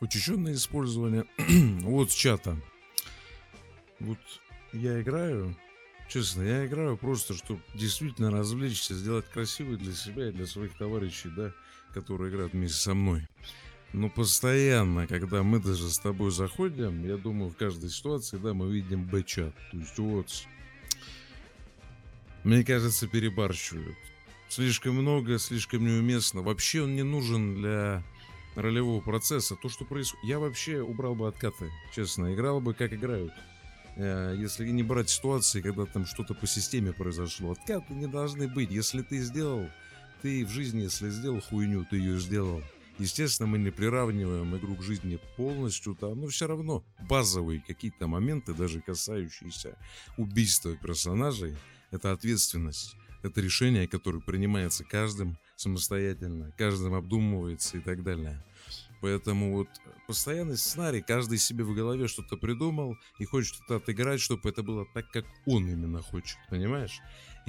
[0.00, 1.26] Учащенное использование
[1.82, 2.56] вот чата.
[3.98, 4.18] Вот
[4.72, 5.56] я играю,
[6.08, 11.28] честно, я играю просто, чтобы действительно развлечься, сделать красивый для себя и для своих товарищей,
[11.36, 11.52] да,
[11.92, 13.28] которые играют вместе со мной.
[13.92, 18.72] Ну, постоянно, когда мы даже с тобой заходим, я думаю, в каждой ситуации, да, мы
[18.72, 19.54] видим бэчат.
[19.72, 20.46] То есть вот,
[22.44, 23.96] мне кажется, перебарщивают.
[24.48, 26.42] Слишком много, слишком неуместно.
[26.42, 28.04] Вообще он не нужен для
[28.54, 29.56] ролевого процесса.
[29.56, 30.24] То, что происходит...
[30.24, 32.34] Я вообще убрал бы откаты, честно.
[32.34, 33.32] Играл бы, как играют.
[33.96, 37.52] Э, если не брать ситуации, когда там что-то по системе произошло.
[37.52, 38.70] Откаты не должны быть.
[38.70, 39.68] Если ты сделал,
[40.22, 42.62] ты в жизни, если сделал хуйню, ты ее сделал.
[43.00, 48.52] Естественно, мы не приравниваем игру к жизни полностью, там, но все равно базовые какие-то моменты,
[48.52, 49.78] даже касающиеся
[50.18, 51.56] убийства персонажей,
[51.90, 52.94] это ответственность.
[53.22, 58.44] Это решение, которое принимается каждым самостоятельно, каждым обдумывается и так далее.
[59.00, 59.68] Поэтому вот
[60.06, 64.86] постоянный сценарий, каждый себе в голове что-то придумал и хочет это отыграть, чтобы это было
[64.92, 67.00] так, как он именно хочет, понимаешь?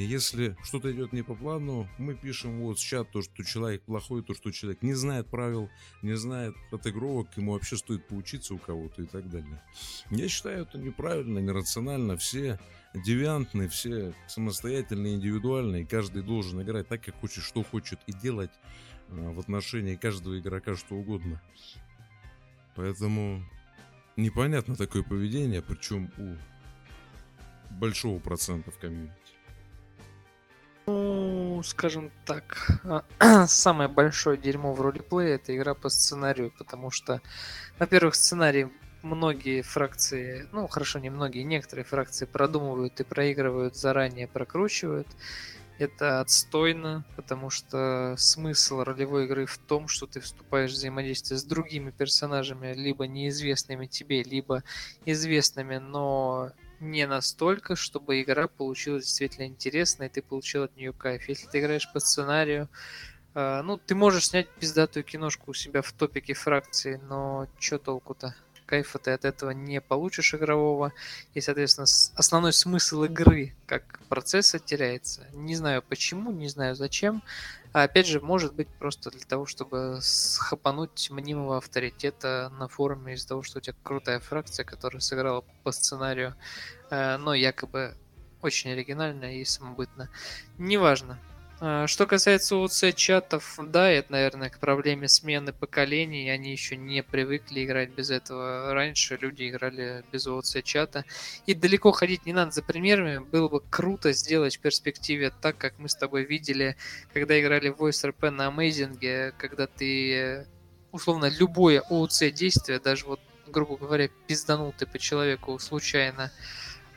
[0.05, 4.23] Если что-то идет не по плану, мы пишем вот в чат то, что человек плохой,
[4.23, 5.69] то, что человек не знает правил,
[6.01, 9.61] не знает отыгровок, ему вообще стоит поучиться у кого-то и так далее.
[10.09, 12.17] Я считаю это неправильно, нерационально.
[12.17, 12.59] Все
[12.93, 15.85] девиантные, все самостоятельные, индивидуальные.
[15.85, 18.51] Каждый должен играть так, как хочет, что хочет, и делать
[19.09, 21.41] э, в отношении каждого игрока что угодно.
[22.75, 23.43] Поэтому
[24.15, 26.35] непонятно такое поведение, причем у
[27.79, 29.15] большого процента в комьюнити.
[31.61, 32.81] Ну, скажем так,
[33.19, 37.21] а, самое большое дерьмо в ролеплее это игра по сценарию, потому что,
[37.77, 38.67] во-первых, сценарий
[39.03, 45.07] многие фракции, ну хорошо, не многие, некоторые фракции продумывают и проигрывают заранее, прокручивают.
[45.77, 51.43] Это отстойно, потому что смысл ролевой игры в том, что ты вступаешь в взаимодействие с
[51.43, 54.63] другими персонажами, либо неизвестными тебе, либо
[55.05, 61.29] известными, но не настолько, чтобы игра получилась действительно интересной, и ты получил от нее кайф.
[61.29, 62.67] Если ты играешь по сценарию,
[63.35, 68.35] э, ну, ты можешь снять пиздатую киношку у себя в топике фракции, но чё толку-то?
[68.71, 70.93] кайфа ты от этого не получишь игрового.
[71.33, 75.27] И, соответственно, основной смысл игры как процесса теряется.
[75.33, 77.21] Не знаю почему, не знаю зачем.
[77.73, 83.29] А опять же, может быть просто для того, чтобы схапануть мнимого авторитета на форуме из-за
[83.29, 86.35] того, что у тебя крутая фракция, которая сыграла по сценарию,
[86.89, 87.95] э, но якобы
[88.41, 90.09] очень оригинально и самобытно.
[90.57, 91.17] Неважно.
[91.63, 96.27] А, что касается ОЦ-чатов, да, это, наверное, к проблеме смены поколений.
[96.31, 98.73] Они еще не привыкли играть без этого.
[98.73, 101.05] Раньше люди играли без ОЦ-чата.
[101.45, 103.19] И далеко ходить не надо за примерами.
[103.19, 106.77] Было бы круто сделать в перспективе так, как мы с тобой видели,
[107.13, 110.47] когда играли в Voice RP на Amazing, когда ты,
[110.91, 116.31] условно, любое ОЦ-действие, даже вот, грубо говоря, пизданул ты по человеку случайно,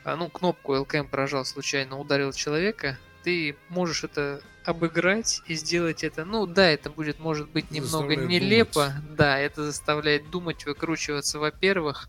[0.03, 6.25] а, ну, кнопку LKM прожал случайно, ударил человека, ты можешь это обыграть и сделать это.
[6.25, 8.89] Ну да, это будет, может быть, немного заставляет нелепо.
[8.89, 9.15] Думать.
[9.15, 12.07] Да, это заставляет думать, выкручиваться, во-первых.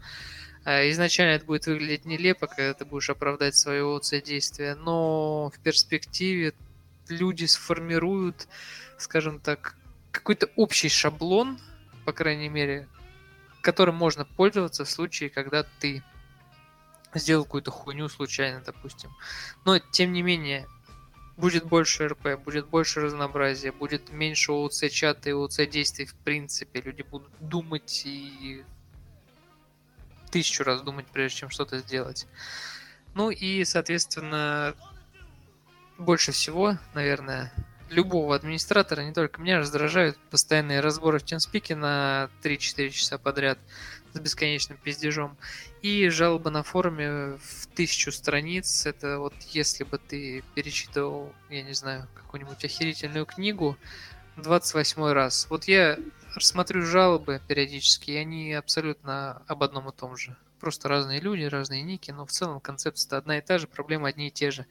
[0.66, 5.58] А, изначально это будет выглядеть нелепо, когда ты будешь оправдать свое ОЦ действие, но в
[5.60, 6.52] перспективе
[7.08, 8.46] люди сформируют,
[8.98, 9.74] скажем так,
[10.10, 11.58] какой-то общий шаблон,
[12.04, 12.88] по крайней мере,
[13.62, 16.02] которым можно пользоваться в случае, когда ты
[17.14, 19.10] сделал какую-то хуйню случайно, допустим.
[19.64, 20.66] Но, тем не менее,
[21.36, 26.80] будет больше РП, будет больше разнообразия, будет меньше ОЦ чата и ОЦ действий в принципе.
[26.80, 28.64] Люди будут думать и
[30.30, 32.26] тысячу раз думать, прежде чем что-то сделать.
[33.14, 34.74] Ну и, соответственно,
[35.98, 37.52] больше всего, наверное,
[37.88, 43.58] любого администратора, не только меня, раздражают постоянные разборы в TeamSpeak на 3-4 часа подряд
[44.16, 45.36] с бесконечным пиздежом.
[45.82, 48.86] И жалоба на форуме в тысячу страниц.
[48.86, 53.76] Это вот если бы ты перечитывал, я не знаю, какую-нибудь охерительную книгу
[54.36, 55.46] 28 раз.
[55.48, 55.98] Вот я
[56.34, 60.36] рассмотрю жалобы периодически, и они абсолютно об одном и том же.
[60.60, 64.28] Просто разные люди, разные ники, но в целом концепция одна и та же, проблемы одни
[64.28, 64.66] и те же.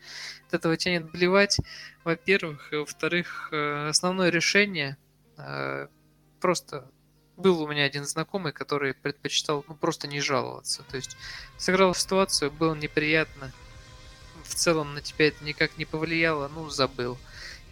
[0.48, 1.58] От этого тянет блевать,
[2.04, 2.70] во-первых.
[2.72, 4.98] Во-вторых, э, основное решение
[5.38, 5.88] э,
[6.40, 6.90] просто
[7.38, 10.84] был у меня один знакомый, который предпочитал ну, просто не жаловаться.
[10.90, 11.18] То есть
[11.58, 13.52] сыграл в ситуацию, было неприятно.
[14.44, 17.18] В целом на тебя это никак не повлияло, ну, забыл.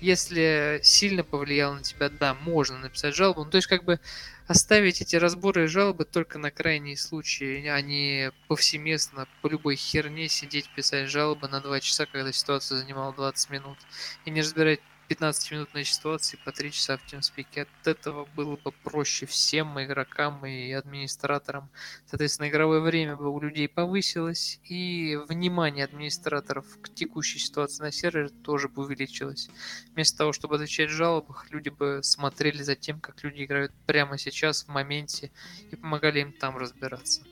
[0.01, 3.45] Если сильно повлияло на тебя, да, можно написать жалобу.
[3.45, 3.99] Ну, то есть, как бы
[4.47, 10.27] оставить эти разборы и жалобы только на крайние случаи, а не повсеместно по любой херне
[10.27, 13.77] сидеть писать жалобы на 2 часа, когда ситуация занимала 20 минут.
[14.25, 17.61] И не разбирать 15-минутной ситуации по 3 часа в TeamSpeak.
[17.61, 21.69] От этого было бы проще всем игрокам и администраторам.
[22.05, 28.29] Соответственно, игровое время бы у людей повысилось, и внимание администраторов к текущей ситуации на сервере
[28.29, 29.49] тоже бы увеличилось.
[29.93, 34.17] Вместо того, чтобы отвечать в жалобах, люди бы смотрели за тем, как люди играют прямо
[34.17, 35.31] сейчас, в моменте,
[35.71, 37.23] и помогали им там разбираться.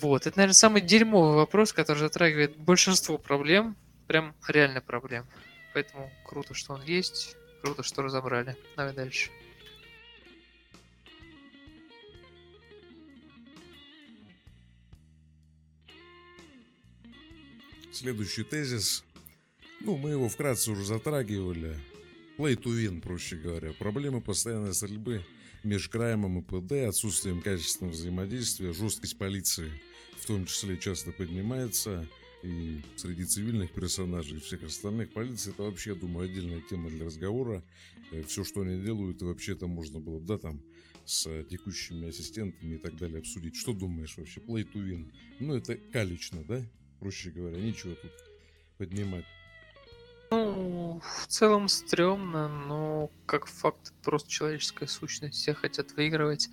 [0.00, 3.76] Вот, это, наверное, самый дерьмовый вопрос, который затрагивает большинство проблем,
[4.06, 5.26] прям реально проблем.
[5.74, 7.36] Поэтому круто, что он есть.
[7.62, 8.56] Круто, что разобрали.
[8.76, 9.30] Давай дальше.
[17.92, 19.04] Следующий тезис.
[19.80, 21.78] Ну, мы его вкратце уже затрагивали.
[22.38, 23.72] Play to win, проще говоря.
[23.72, 25.24] Проблемы постоянной стрельбы
[25.62, 29.70] между краемом и ПД, отсутствием качественного взаимодействия, жесткость полиции
[30.18, 32.08] в том числе часто поднимается.
[32.44, 35.12] И среди цивильных персонажей и всех остальных.
[35.12, 37.64] Полиция это вообще, я думаю, отдельная тема для разговора.
[38.12, 40.62] Э, Все, что они делают, и вообще это можно было, да, там,
[41.06, 43.56] с текущими ассистентами и так далее обсудить.
[43.56, 44.40] Что думаешь вообще?
[44.40, 45.10] Play to win.
[45.40, 46.62] Ну, это калично, да?
[47.00, 48.12] Проще говоря, ничего тут
[48.78, 49.24] поднимать.
[50.34, 55.36] Ну, в целом стрёмно, но как факт просто человеческая сущность.
[55.36, 56.48] Все хотят выигрывать.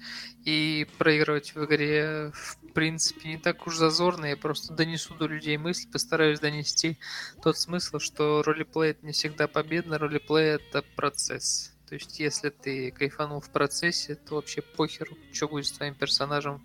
[0.45, 4.27] И проигрывать в игре, в принципе, не так уж зазорно.
[4.27, 6.99] Я просто донесу до людей мысль, постараюсь донести
[7.41, 11.73] тот смысл, что ролеплей это не всегда победа, ролеплей это процесс.
[11.89, 16.63] То есть, если ты кайфанул в процессе, то вообще похер, что будет с твоим персонажем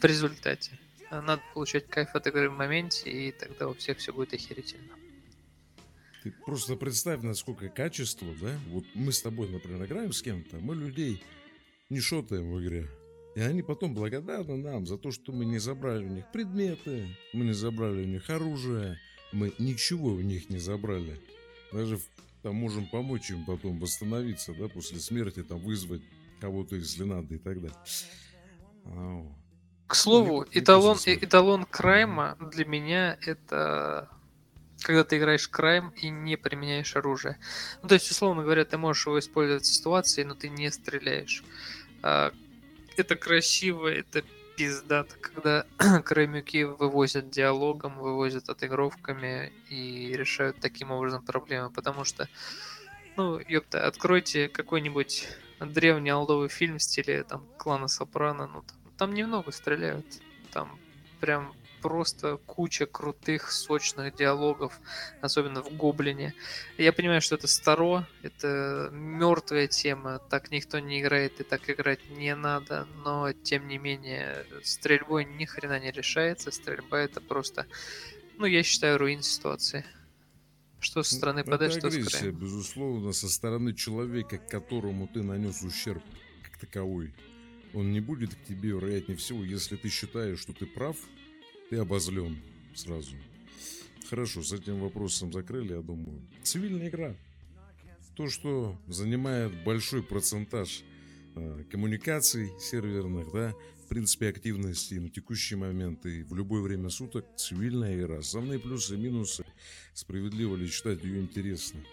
[0.00, 0.78] в результате.
[1.10, 5.03] Надо получать кайф от игры в моменте, и тогда у всех все будет охерительно.
[6.24, 8.58] Ты просто представь, насколько качество, да?
[8.70, 11.22] Вот мы с тобой, например, играем с кем-то, мы людей
[11.90, 12.88] не шотаем в игре.
[13.36, 17.44] И они потом благодарны нам за то, что мы не забрали у них предметы, мы
[17.44, 18.98] не забрали у них оружие,
[19.32, 21.20] мы ничего у них не забрали.
[21.72, 21.98] Даже
[22.42, 26.02] там можем помочь им потом восстановиться, да, после смерти, там вызвать
[26.40, 27.78] кого-то, если надо и так далее.
[28.86, 29.26] А,
[29.88, 34.08] К слову, эталон, эталон крайма для меня это
[34.82, 37.38] когда ты играешь крайм и не применяешь оружие.
[37.82, 41.44] Ну, то есть, условно говоря, ты можешь его использовать в ситуации, но ты не стреляешь.
[42.02, 42.32] А,
[42.96, 44.22] это красиво, это
[44.56, 45.66] пиздато, когда
[46.04, 52.28] краймюки вывозят диалогом, вывозят отыгровками и решают таким образом проблемы, потому что,
[53.16, 55.28] ну, ёпта, откройте какой-нибудь
[55.60, 60.06] древний алдовый фильм в стиле там клана Сопрано, ну, там, там немного стреляют,
[60.52, 60.78] там
[61.20, 61.52] прям
[61.84, 64.80] просто куча крутых, сочных диалогов,
[65.20, 66.32] особенно в Гоблине.
[66.78, 72.00] Я понимаю, что это старо, это мертвая тема, так никто не играет и так играть
[72.08, 77.66] не надо, но тем не менее стрельбой ни хрена не решается, стрельба это просто,
[78.38, 79.84] ну я считаю, руин ситуации.
[80.80, 82.36] Что со стороны Ну, ПД, что с агрессия, краем.
[82.38, 86.02] безусловно, со стороны человека, которому ты нанес ущерб
[86.42, 87.12] как таковой.
[87.74, 90.96] Он не будет к тебе, вероятнее всего, если ты считаешь, что ты прав,
[91.70, 92.38] ты обозлен
[92.74, 93.14] сразу.
[94.08, 96.22] Хорошо, с этим вопросом закрыли, я думаю.
[96.42, 97.16] Цивильная игра.
[98.16, 100.82] То, что занимает большой процентаж
[101.34, 103.54] э, коммуникаций серверных, да,
[103.84, 108.18] в принципе, активности на текущий момент и в любое время суток, цивильная игра.
[108.18, 109.44] Основные плюсы и минусы,
[109.94, 111.84] справедливо ли считать ее интересной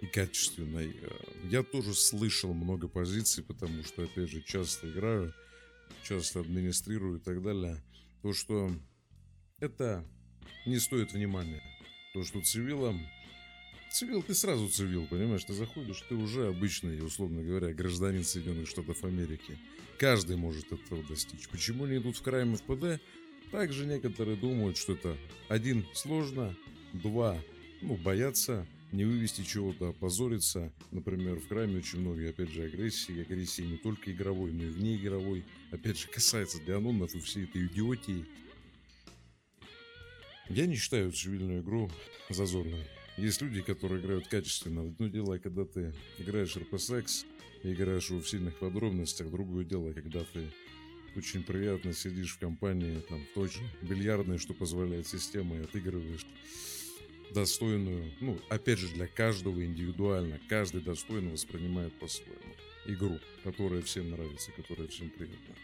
[0.00, 0.96] и качественной.
[1.02, 1.10] Э,
[1.50, 5.34] Я тоже слышал много позиций, потому что, опять же, часто играю,
[6.02, 7.82] часто администрирую и так далее.
[8.22, 8.70] То, что
[9.60, 10.04] это
[10.66, 11.62] не стоит внимания.
[12.12, 13.00] То, что цивилам...
[13.92, 15.44] Цивил, ты сразу цивил, понимаешь?
[15.44, 19.58] Ты заходишь, ты уже обычный, условно говоря, гражданин Соединенных Штатов Америки.
[19.98, 21.48] Каждый может этого достичь.
[21.48, 23.02] Почему не идут в крайм ФПД?
[23.50, 25.16] Также некоторые думают, что это
[25.48, 26.54] один сложно,
[26.92, 27.36] два,
[27.82, 30.72] ну, боятся не вывести чего-то, опозориться.
[30.90, 33.22] Например, в крайме очень много, опять же, агрессии.
[33.22, 35.44] Агрессии не только игровой, но и вне игровой.
[35.70, 38.24] Опять же, касается дианонов и всей этой идиотии.
[40.50, 41.88] Я не считаю цивильную игру
[42.28, 42.84] зазорной.
[43.16, 44.82] Есть люди, которые играют качественно.
[44.82, 49.30] Одно дело, когда ты играешь и играешь в сильных подробностях.
[49.30, 50.50] Другое дело, когда ты
[51.14, 56.26] очень приятно сидишь в компании, там, в той же бильярдной, что позволяет система, и отыгрываешь
[57.32, 60.40] достойную, ну, опять же, для каждого индивидуально.
[60.48, 65.54] Каждый достойно воспринимает по-своему игру, которая всем нравится, которая всем приятна.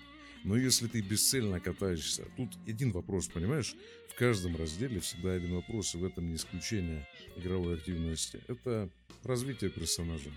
[0.46, 3.74] Но если ты бесцельно катаешься, тут один вопрос, понимаешь?
[4.08, 8.40] В каждом разделе всегда один вопрос, и в этом не исключение игровой активности.
[8.46, 8.88] Это
[9.24, 10.30] развитие персонажа.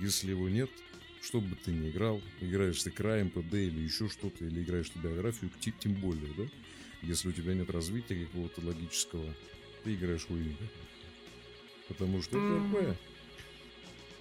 [0.00, 0.70] Если его нет,
[1.20, 4.98] что бы ты ни играл, играешь ты краем, ПД или еще что-то, или играешь ты
[4.98, 6.44] биографию, тем более, да?
[7.02, 9.34] Если у тебя нет развития какого-то логического,
[9.84, 10.56] ты играешь хуйню.
[11.86, 12.94] Потому что это.
[12.94, 12.98] РП.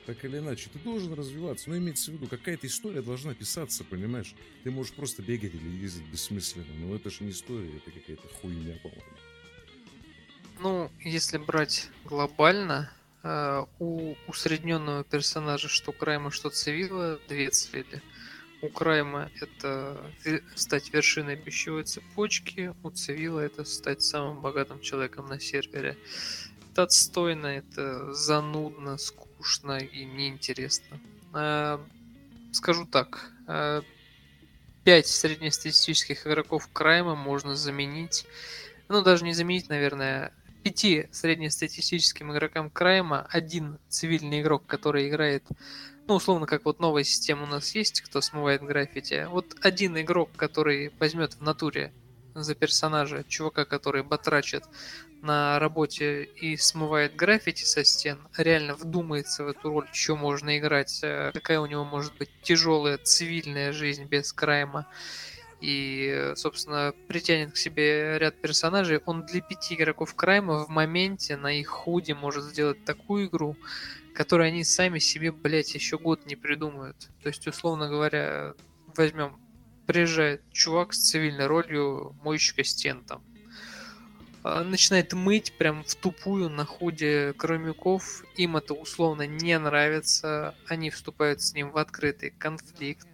[0.09, 1.69] Так или иначе, ты должен развиваться.
[1.69, 4.33] Но имеется в виду, какая-то история должна писаться, понимаешь?
[4.63, 8.75] Ты можешь просто бегать или ездить бессмысленно, но это же не история, это какая-то хуйня,
[8.81, 9.03] по-моему.
[10.61, 12.91] Ну, если брать глобально,
[13.21, 18.01] э, у усредненного персонажа, что Крайма, что Цивила, две цели.
[18.63, 20.11] У Крайма это
[20.55, 25.97] стать вершиной пищевой цепочки, у Цивила это стать самым богатым человеком на сервере.
[26.71, 30.99] Это отстойно, это занудно, скучно и неинтересно.
[31.33, 31.79] Э,
[32.51, 33.81] Скажу так, э,
[34.83, 38.25] пять среднестатистических игроков Крайма можно заменить
[38.89, 45.43] ну, даже не заменить, наверное, пяти среднестатистическим игрокам Крайма один цивильный игрок, который играет,
[46.07, 49.27] ну, условно, как вот новая система у нас есть, кто смывает граффити.
[49.29, 51.93] Вот один игрок, который возьмет в натуре
[52.33, 54.63] за персонажа чувака, который батрачит
[55.21, 60.99] на работе и смывает граффити со стен, реально вдумается в эту роль, что можно играть,
[61.03, 64.87] э, какая у него может быть тяжелая цивильная жизнь без крайма,
[65.61, 71.51] и, собственно, притянет к себе ряд персонажей, он для пяти игроков крайма в моменте на
[71.51, 73.57] их худе может сделать такую игру,
[74.13, 77.09] которую они сами себе, блядь, еще год не придумают.
[77.21, 78.53] То есть, условно говоря,
[78.95, 79.37] возьмем,
[79.85, 83.23] приезжает чувак с цивильной ролью мойщика стен там,
[84.43, 88.23] начинает мыть прям в тупую на худе кромяков.
[88.35, 90.55] Им это условно не нравится.
[90.67, 93.07] Они вступают с ним в открытый конфликт.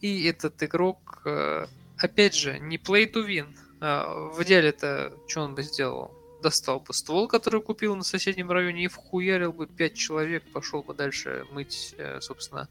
[0.00, 1.66] И этот игрок, э,
[1.98, 3.56] опять же, не play to win.
[3.80, 6.14] А, в идеале-то, что он бы сделал?
[6.42, 10.94] Достал бы ствол, который купил на соседнем районе, и вхуярил бы 5 человек, пошел бы
[10.94, 12.68] дальше мыть, э, собственно,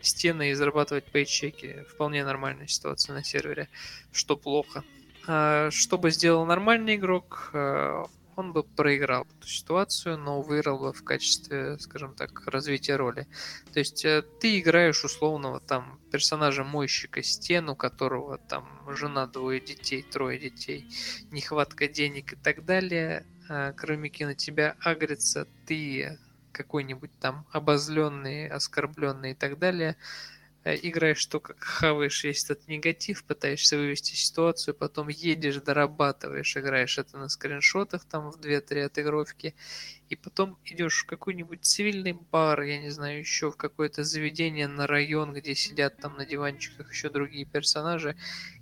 [0.00, 1.84] стены и зарабатывать пейчеки.
[1.90, 3.68] Вполне нормальная ситуация на сервере,
[4.12, 4.84] что плохо.
[5.26, 8.04] А, что бы сделал нормальный игрок, э,
[8.36, 13.26] он бы проиграл эту ситуацию, но выиграл бы в качестве, скажем так, развития роли.
[13.72, 20.02] То есть э, ты играешь условного там персонажа-мойщика стен, у которого там жена, двое детей,
[20.02, 20.86] трое детей,
[21.30, 23.24] нехватка денег и так далее.
[23.76, 26.18] Кромики на тебя агрятся, ты
[26.52, 30.33] какой-нибудь там обозленный, оскорбленный и так далее– Э,
[30.64, 37.18] играешь то, как хаваешь весь этот негатив, пытаешься вывести ситуацию, потом едешь, дорабатываешь, играешь это
[37.18, 39.54] на скриншотах там в 2-3 отыгровки,
[40.14, 44.86] и потом идешь в какой-нибудь цивильный бар, я не знаю, еще в какое-то заведение на
[44.86, 48.16] район, где сидят там на диванчиках еще другие персонажи,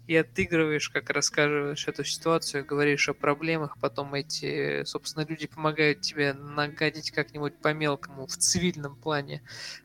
[0.07, 6.33] и отыгрываешь, как рассказываешь эту ситуацию, говоришь о проблемах, потом эти, собственно, люди помогают тебе
[6.33, 9.43] нагадить как-нибудь по-мелкому в цивильном плане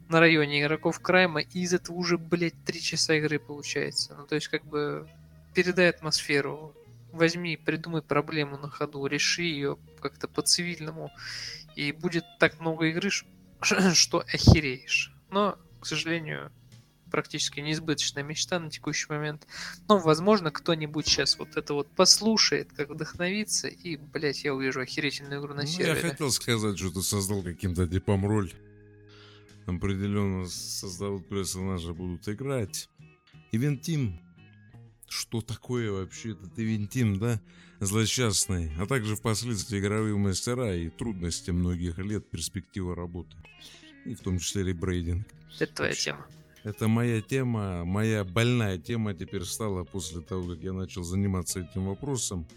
[0.08, 4.16] на районе игроков Крайма, и из этого уже, блядь, три часа игры получается.
[4.18, 5.06] Ну, то есть, как бы,
[5.54, 6.74] передай атмосферу,
[7.18, 11.12] возьми, придумай проблему на ходу, реши ее как-то по-цивильному,
[11.76, 13.10] и будет так много игры,
[13.94, 15.14] что охереешь.
[15.30, 16.52] Но, к сожалению,
[17.10, 19.48] практически неизбыточная мечта на текущий момент.
[19.88, 25.42] Но, возможно, кто-нибудь сейчас вот это вот послушает, как вдохновится, и, блядь, я увижу охерительную
[25.42, 26.02] игру на ну, сервере.
[26.02, 28.52] Я хотел сказать, что ты создал каким-то типом роль.
[29.66, 32.90] Определенно создадут персонажа, будут играть.
[33.52, 34.20] Ивентим.
[35.08, 37.42] Что такое вообще этот ивентим, да?
[37.80, 38.72] Злосчастный.
[38.78, 43.36] А также впоследствии игровые мастера и трудности многих лет перспективы работы.
[44.06, 45.28] И в том числе ребрейдинг.
[45.60, 46.28] Это твоя тема.
[46.64, 51.86] Это моя тема, моя больная тема теперь стала после того, как я начал заниматься этим
[51.86, 52.48] вопросом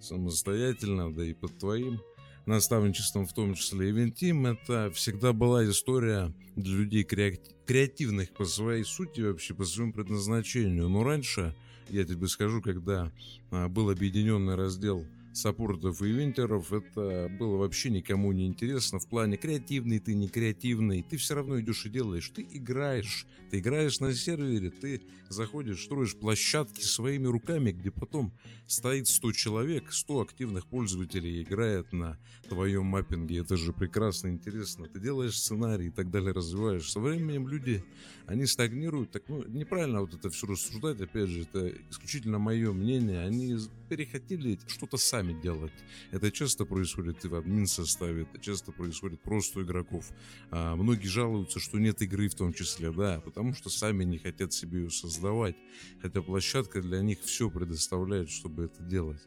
[0.00, 2.00] самостоятельно, да и под твоим
[2.46, 3.90] наставничеством в том числе.
[3.90, 10.88] Ивентим это всегда была история для людей креативных по своей сути, вообще по своему предназначению.
[10.88, 11.54] Но раньше,
[11.90, 13.10] я тебе скажу, когда
[13.50, 15.04] а, был объединенный раздел
[15.38, 18.98] саппортов и ивентеров, это было вообще никому не интересно.
[18.98, 22.30] В плане креативный ты, не креативный, ты все равно идешь и делаешь.
[22.34, 28.32] Ты играешь, ты играешь на сервере, ты заходишь, строишь площадки своими руками, где потом
[28.66, 32.18] стоит 100 человек, 100 активных пользователей играет на
[32.48, 33.38] твоем маппинге.
[33.38, 34.88] Это же прекрасно, интересно.
[34.88, 36.90] Ты делаешь сценарий и так далее, развиваешь.
[36.90, 37.84] Со временем люди,
[38.26, 39.12] они стагнируют.
[39.12, 43.20] Так, ну, неправильно вот это все рассуждать, опять же, это исключительно мое мнение.
[43.20, 43.56] Они
[43.88, 45.72] перехотели что-то сами делать.
[46.10, 50.10] Это часто происходит и в админ составе, это часто происходит просто у игроков.
[50.50, 54.52] А, многие жалуются, что нет игры в том числе, да, потому что сами не хотят
[54.52, 55.56] себе ее создавать.
[56.02, 59.20] Хотя площадка для них все предоставляет, чтобы это делать.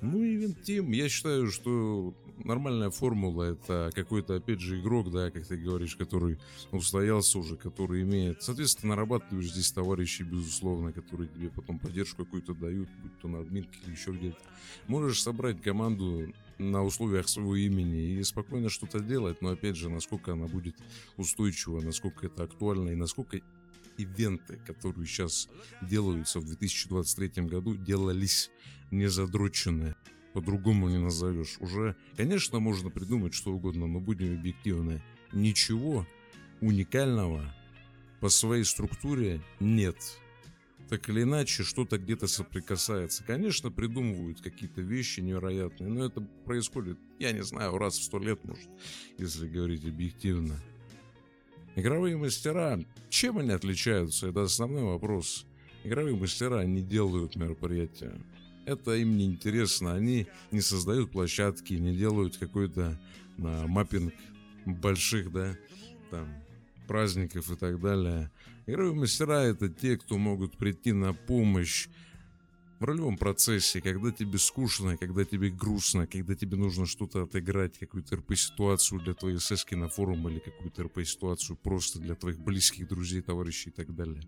[0.00, 5.46] Ну и Винтим, я считаю, что нормальная формула это какой-то, опять же, игрок, да, как
[5.46, 6.38] ты говоришь, который
[6.72, 12.88] устоялся уже, который имеет, соответственно, нарабатываешь здесь товарищи, безусловно, которые тебе потом поддержку какую-то дают,
[13.02, 14.38] будь то на админке или еще где-то.
[14.86, 20.32] Можешь собрать команду на условиях своего имени и спокойно что-то делать, но опять же, насколько
[20.32, 20.76] она будет
[21.16, 23.40] устойчива, насколько это актуально и насколько
[23.96, 25.48] ивенты, которые сейчас
[25.82, 28.50] делаются в 2023 году, делались
[28.90, 29.96] незадроченные.
[30.38, 31.56] По-другому не назовешь.
[31.58, 35.02] Уже, конечно, можно придумать что угодно, но будем объективны.
[35.32, 36.06] Ничего
[36.60, 37.52] уникального
[38.20, 39.96] по своей структуре нет
[40.88, 43.22] так или иначе что-то где-то соприкасается.
[43.22, 48.42] Конечно, придумывают какие-то вещи невероятные, но это происходит, я не знаю, раз в сто лет,
[48.44, 48.68] может,
[49.18, 50.56] если говорить объективно.
[51.76, 52.80] Игровые мастера,
[53.10, 54.28] чем они отличаются?
[54.28, 55.46] Это основной вопрос.
[55.84, 58.18] Игровые мастера не делают мероприятия.
[58.68, 59.94] Это им не интересно.
[59.94, 63.00] Они не создают площадки, не делают какой-то
[63.38, 64.12] а, маппинг
[64.66, 65.56] больших, да,
[66.10, 66.28] там,
[66.86, 68.30] праздников и так далее.
[68.66, 71.88] Игровые мастера это те, кто могут прийти на помощь
[72.78, 78.16] в ролевом процессе, когда тебе скучно, когда тебе грустно, когда тебе нужно что-то отыграть, какую-то
[78.16, 83.70] РП-ситуацию для твоей сески на форум или какую-то РП-ситуацию просто для твоих близких друзей, товарищей
[83.70, 84.22] и так далее.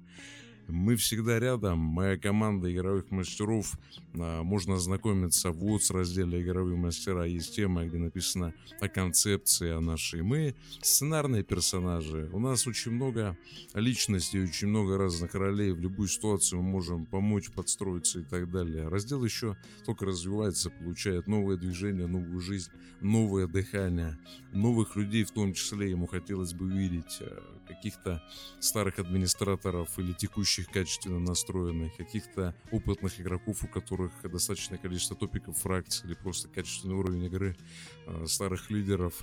[0.69, 3.73] Мы всегда рядом, моя команда игровых мастеров.
[4.15, 7.25] А, можно ознакомиться вот с разделе «Игровые мастера».
[7.25, 10.23] Есть тема, где написано о концепции о нашей.
[10.23, 12.31] Мы сценарные персонажи.
[12.33, 13.37] У нас очень много
[13.75, 15.73] личностей, очень много разных ролей.
[15.73, 18.89] В любую ситуацию мы можем помочь, подстроиться и так далее.
[18.89, 24.19] Раздел еще только развивается, получает новое движение, новую жизнь, новое дыхание.
[24.53, 27.21] Новых людей в том числе ему хотелось бы видеть.
[27.71, 28.23] Каких-то
[28.59, 36.07] старых администраторов или текущих качественно настроенных, каких-то опытных игроков, у которых достаточное количество топиков фракций
[36.07, 37.57] или просто качественный уровень игры,
[38.07, 39.15] э, старых лидеров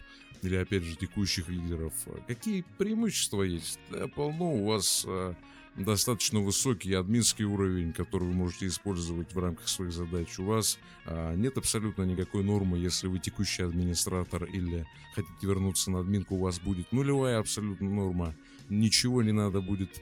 [0.42, 1.94] или опять же текущих лидеров.
[2.28, 3.80] Какие преимущества есть?
[3.90, 5.34] Да, полно у вас э,
[5.78, 10.40] достаточно высокий админский уровень, который вы можете использовать в рамках своих задач.
[10.40, 16.00] У вас а, нет абсолютно никакой нормы, если вы текущий администратор или хотите вернуться на
[16.00, 18.36] админку, у вас будет нулевая абсолютно норма.
[18.70, 20.02] Ничего не надо будет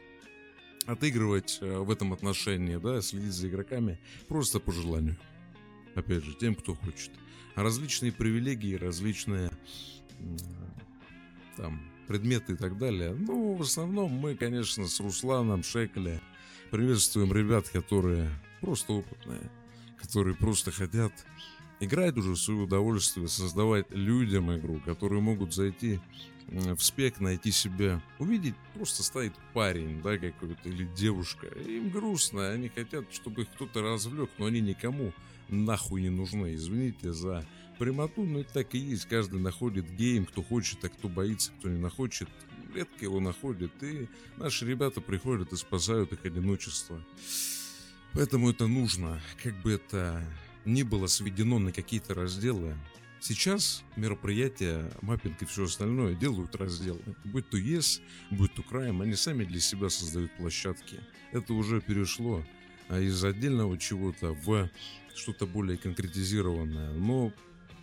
[0.85, 5.17] отыгрывать а, в этом отношении, да, следить за игроками просто по желанию.
[5.93, 7.11] Опять же, тем, кто хочет.
[7.55, 9.49] Различные привилегии, различные
[11.55, 13.13] там предметы и так далее.
[13.13, 16.21] Ну, в основном мы, конечно, с Русланом Шекеля
[16.71, 18.29] приветствуем ребят, которые
[18.61, 19.49] просто опытные,
[20.01, 21.11] которые просто хотят
[21.79, 25.99] играть уже в свое удовольствие, создавать людям игру, которые могут зайти
[26.47, 32.69] в спек, найти себя, увидеть, просто стоит парень, да, какой-то, или девушка, им грустно, они
[32.69, 35.11] хотят, чтобы их кто-то развлек, но они никому
[35.49, 37.45] нахуй не нужны, извините за
[37.77, 39.05] прямоту, но это так и есть.
[39.05, 42.29] Каждый находит гейм, кто хочет, а кто боится, кто не находит.
[42.73, 43.71] Редко его находит.
[43.83, 44.07] И
[44.37, 47.01] наши ребята приходят и спасают их одиночество.
[48.13, 49.21] Поэтому это нужно.
[49.43, 50.23] Как бы это
[50.65, 52.75] ни было сведено на какие-то разделы,
[53.21, 57.01] Сейчас мероприятия, маппинг и все остальное делают разделы.
[57.23, 57.99] Будь то ЕС,
[58.29, 60.99] будь то Крайм, они сами для себя создают площадки.
[61.31, 62.45] Это уже перешло
[62.87, 64.69] а из отдельного чего-то в
[65.15, 66.91] что-то более конкретизированное.
[66.93, 67.31] Но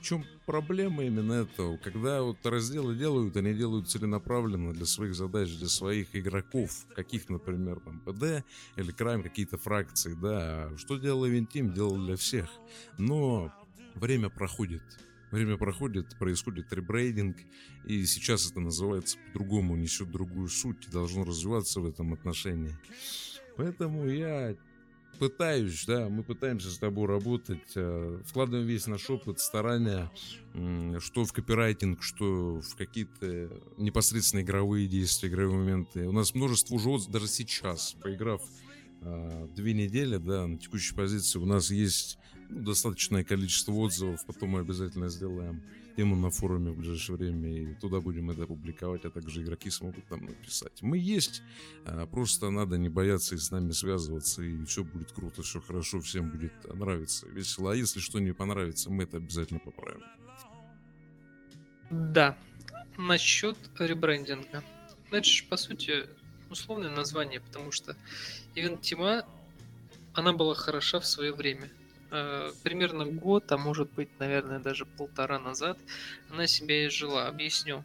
[0.03, 1.77] в чем проблема именно этого?
[1.77, 7.79] Когда вот разделы делают, они делают целенаправленно для своих задач, для своих игроков, каких, например,
[7.79, 8.45] там, ПД
[8.77, 10.77] или Крайм, какие-то фракции, да.
[10.77, 12.49] Что делал Ивентим, делал для всех.
[12.99, 13.53] Но
[13.95, 14.83] время проходит.
[15.31, 17.37] Время проходит, происходит ребрейдинг,
[17.87, 22.77] и сейчас это называется по-другому, несет другую суть, должно развиваться в этом отношении.
[23.57, 24.57] Поэтому я
[25.23, 30.11] пытаюсь, да, мы пытаемся с тобой работать, э, вкладываем весь наш опыт, старания,
[30.99, 36.09] что в копирайтинг, что в какие-то непосредственно игровые действия, игровые моменты.
[36.09, 38.43] У нас множество уже даже сейчас, поиграв
[39.03, 42.19] э, две недели, да, на текущей позиции, у нас есть
[42.49, 45.63] ну, достаточное количество отзывов, потом мы обязательно сделаем
[45.97, 50.07] тему на форуме в ближайшее время, и туда будем это публиковать, а также игроки смогут
[50.09, 50.83] там написать.
[50.83, 51.43] Мы есть,
[51.85, 56.01] а, просто надо не бояться и с нами связываться, и все будет круто, все хорошо,
[56.01, 57.73] всем будет нравиться, весело.
[57.73, 60.03] А если что не понравится, мы это обязательно поправим.
[61.91, 62.37] Да,
[62.97, 64.65] насчет ребрендинга.
[65.11, 66.07] Же, по сути,
[66.51, 67.97] условное название, потому что
[68.55, 69.27] Event Тима,
[70.15, 71.71] она была хороша в свое время–
[72.63, 75.79] примерно год, а может быть, наверное, даже полтора назад,
[76.31, 77.27] она себя изжила.
[77.27, 77.85] Объясню.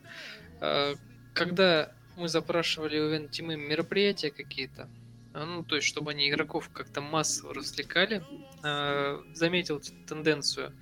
[0.60, 0.96] Э,
[1.34, 4.90] когда мы запрашивали у Вентимы мероприятия какие-то,
[5.34, 8.24] э, ну, то есть, чтобы они игроков как-то массово развлекали,
[9.34, 10.74] заметил тенденцию.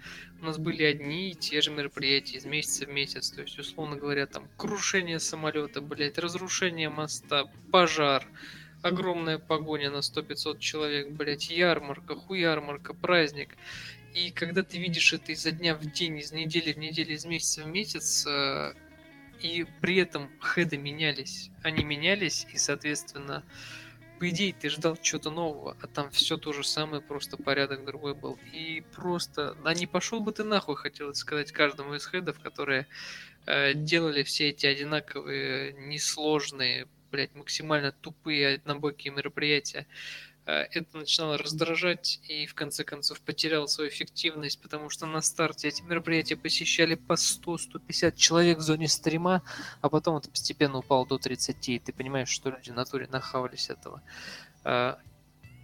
[0.41, 3.29] У нас были одни и те же мероприятия из месяца в месяц.
[3.29, 8.25] То есть, условно говоря, там крушение самолета, блять, разрушение моста, пожар,
[8.85, 13.55] огромная погоня на 100-500 человек, блядь, ярмарка, хуярмарка, праздник.
[14.13, 17.63] И когда ты видишь это изо дня в день, из недели в неделю, из месяца
[17.63, 18.73] в месяц, э,
[19.41, 23.43] и при этом хеды менялись, они менялись, и, соответственно,
[24.19, 28.13] по идее, ты ждал чего-то нового, а там все то же самое, просто порядок другой
[28.13, 28.37] был.
[28.53, 32.87] И просто, да не пошел бы ты нахуй, хотелось сказать каждому из хедов, которые
[33.47, 39.87] э, делали все эти одинаковые, несложные, блядь, максимально тупые однобокие мероприятия,
[40.45, 45.69] э, это начинало раздражать и в конце концов потерял свою эффективность, потому что на старте
[45.69, 49.43] эти мероприятия посещали по 100-150 человек в зоне стрима,
[49.79, 53.69] а потом это постепенно упало до 30, и ты понимаешь, что люди в натуре нахавались
[53.69, 54.01] этого.
[54.65, 54.95] Э,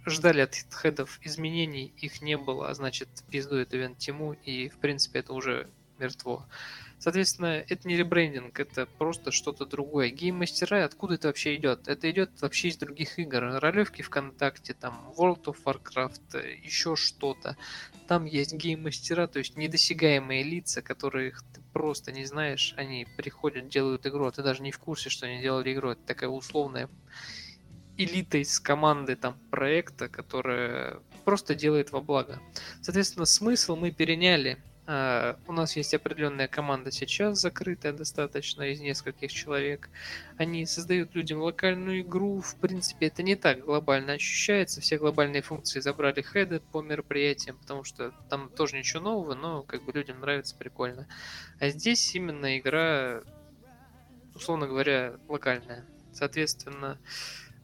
[0.06, 4.78] ждали от head ов изменений, их не было, а значит, пиздует event тему, и в
[4.78, 6.46] принципе это уже мертво.
[7.02, 10.10] Соответственно, это не ребрендинг, это просто что-то другое.
[10.10, 11.88] Гейм-мастера, откуда это вообще идет?
[11.88, 13.58] Это идет вообще из других игр.
[13.58, 17.56] Ролевки ВКонтакте, там, World of Warcraft, еще что-то.
[18.06, 22.72] Там есть гейм-мастера, то есть недосягаемые лица, которых ты просто не знаешь.
[22.76, 25.90] Они приходят, делают игру, а ты даже не в курсе, что они делали игру.
[25.90, 26.88] Это такая условная
[27.96, 32.38] элита из команды там проекта, которая просто делает во благо.
[32.80, 39.32] Соответственно, смысл мы переняли Uh, у нас есть определенная команда сейчас, закрытая достаточно из нескольких
[39.32, 39.88] человек.
[40.38, 42.40] Они создают людям локальную игру.
[42.40, 44.80] В принципе, это не так глобально ощущается.
[44.80, 49.84] Все глобальные функции забрали хеды по мероприятиям, потому что там тоже ничего нового, но как
[49.84, 51.06] бы людям нравится прикольно.
[51.60, 53.22] А здесь именно игра,
[54.34, 55.86] условно говоря, локальная.
[56.12, 56.98] Соответственно,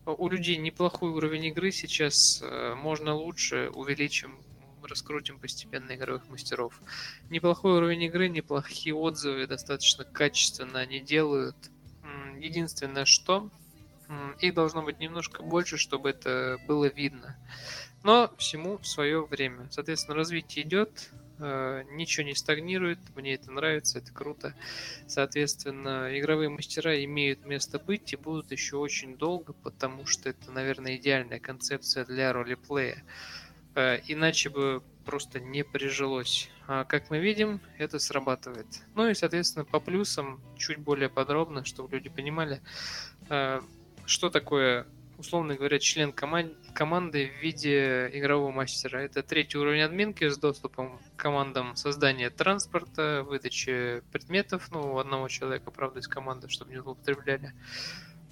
[0.06, 2.40] у людей неплохой уровень игры сейчас.
[2.44, 4.38] Э, можно лучше увеличим
[4.88, 6.80] раскрутим постепенно игровых мастеров.
[7.30, 11.56] Неплохой уровень игры, неплохие отзывы, достаточно качественно они делают.
[12.38, 13.50] Единственное, что
[14.40, 17.36] их должно быть немножко больше, чтобы это было видно.
[18.04, 19.68] Но всему свое время.
[19.70, 21.10] Соответственно, развитие идет,
[21.40, 24.54] э, ничего не стагнирует, мне это нравится, это круто.
[25.06, 30.96] Соответственно, игровые мастера имеют место быть и будут еще очень долго, потому что это, наверное,
[30.96, 33.02] идеальная концепция для ролеплея.
[33.78, 36.50] Э, иначе бы просто не прижилось.
[36.66, 38.66] А как мы видим, это срабатывает.
[38.96, 42.60] Ну и, соответственно, по плюсам чуть более подробно, чтобы люди понимали,
[43.30, 43.60] э,
[44.04, 44.84] что такое,
[45.16, 48.98] условно говоря, член команд команды в виде игрового мастера.
[48.98, 55.28] Это третий уровень админки с доступом к командам создания транспорта, выдачи предметов, ну, у одного
[55.28, 57.52] человека, правда, из команды, чтобы не злоупотребляли.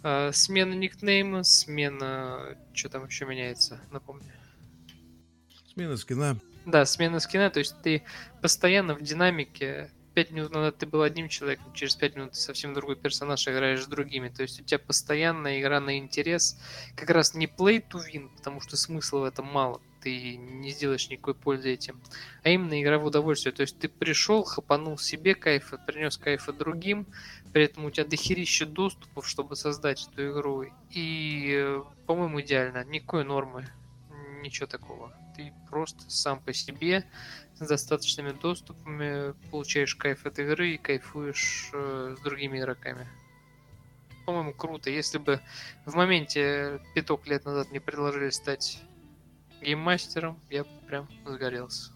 [0.02, 2.58] Э, смена никнейма, смена...
[2.74, 4.35] Что там еще меняется, напомню.
[5.76, 6.38] Смена скина.
[6.64, 8.02] Да, смена скина, то есть ты
[8.40, 12.72] постоянно в динамике 5 минут назад ты был одним человеком, через 5 минут ты совсем
[12.72, 14.30] другой персонаж играешь с другими.
[14.30, 16.58] То есть у тебя постоянная игра на интерес.
[16.96, 19.82] Как раз не play to win, потому что смысла в этом мало.
[20.00, 22.00] Ты не сделаешь никакой пользы этим.
[22.42, 23.52] А именно игра в удовольствие.
[23.52, 27.06] То есть ты пришел, хапанул себе кайфа, принес кайфа другим.
[27.52, 30.64] При этом у тебя дохерища доступов, чтобы создать эту игру.
[30.88, 32.82] И, э, по-моему, идеально.
[32.84, 33.68] Никакой нормы.
[34.40, 37.04] Ничего такого ты просто сам по себе
[37.54, 43.06] с достаточными доступами получаешь кайф от игры и кайфуешь э, с другими игроками.
[44.24, 44.90] По-моему, круто.
[44.90, 45.40] Если бы
[45.84, 48.82] в моменте пяток лет назад мне предложили стать
[49.62, 51.92] гейммастером, я прям загорелся.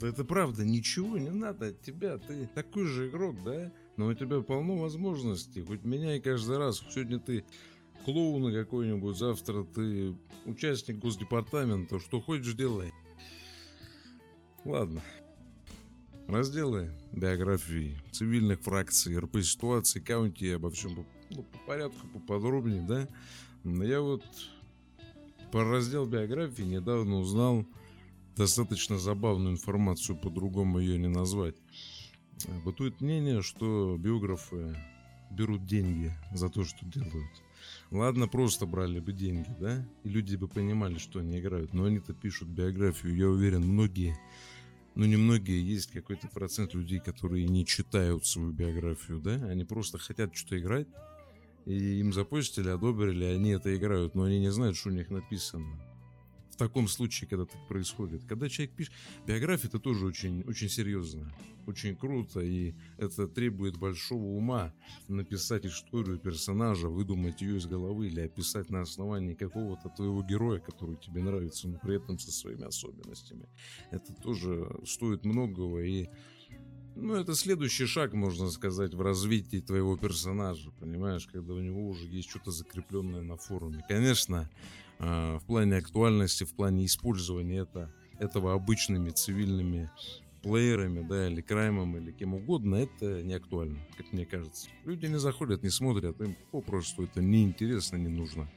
[0.00, 2.18] Да это правда, ничего не надо от тебя.
[2.18, 3.72] Ты такой же игрок, да?
[3.96, 5.62] Но у тебя полно возможностей.
[5.62, 6.82] Хоть меня и каждый раз.
[6.90, 7.44] Сегодня ты
[8.04, 12.92] клоуна какой-нибудь, завтра ты участник госдепартамента, что хочешь делай.
[14.64, 15.02] Ладно.
[16.26, 23.08] Разделы биографии цивильных фракций, РП ситуации, каунти, обо всем ну, по порядку, поподробнее, да?
[23.64, 24.24] Я вот
[25.52, 27.66] по раздел биографии недавно узнал
[28.36, 31.56] достаточно забавную информацию, по-другому ее не назвать.
[32.64, 34.76] Бытует мнение, что биографы
[35.30, 37.43] берут деньги за то, что делают.
[37.94, 42.12] Ладно, просто брали бы деньги, да, и люди бы понимали, что они играют, но они-то
[42.12, 44.18] пишут биографию, я уверен, многие,
[44.96, 49.98] ну не многие, есть какой-то процент людей, которые не читают свою биографию, да, они просто
[49.98, 50.88] хотят что-то играть,
[51.66, 55.80] и им запостили, одобрили, они это играют, но они не знают, что у них написано
[56.54, 58.24] в таком случае, когда так происходит.
[58.28, 58.92] Когда человек пишет...
[59.26, 61.34] Биография это тоже очень, очень серьезно,
[61.66, 64.72] очень круто, и это требует большого ума
[65.08, 70.96] написать историю персонажа, выдумать ее из головы или описать на основании какого-то твоего героя, который
[70.96, 73.48] тебе нравится, но при этом со своими особенностями.
[73.90, 76.08] Это тоже стоит многого, и
[76.94, 82.06] ну, это следующий шаг, можно сказать, в развитии твоего персонажа, понимаешь, когда у него уже
[82.06, 83.84] есть что-то закрепленное на форуме.
[83.88, 84.48] Конечно,
[84.98, 89.90] в плане актуальности, в плане использования это, этого обычными цивильными
[90.42, 94.68] плеерами, да, или краймом, или кем угодно, это не актуально, как мне кажется.
[94.84, 98.48] Люди не заходят, не смотрят, им попросту это неинтересно, не нужно.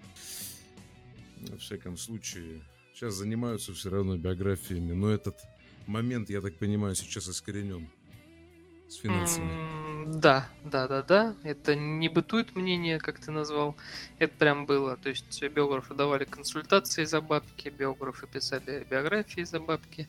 [1.50, 2.62] Во всяком случае,
[2.94, 5.38] сейчас занимаются все равно биографиями, но этот
[5.86, 7.88] момент, я так понимаю, сейчас искоренен
[8.88, 9.68] с финансами.
[10.08, 11.36] Да, да, да, да.
[11.44, 13.76] Это не бытует мнение, как ты назвал.
[14.20, 14.96] Это прям было.
[14.98, 20.08] То есть биографы давали консультации за бабки, биографы писали биографии за бабки.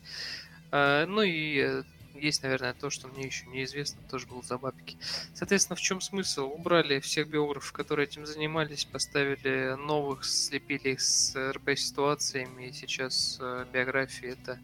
[0.71, 1.83] А, ну и э,
[2.19, 4.97] есть, наверное, то, что мне еще неизвестно, тоже был за бабки.
[5.35, 6.53] Соответственно, в чем смысл?
[6.53, 13.67] Убрали всех биографов, которые этим занимались, поставили новых, слепили их с РП-ситуациями, и сейчас э,
[13.73, 14.59] биографии это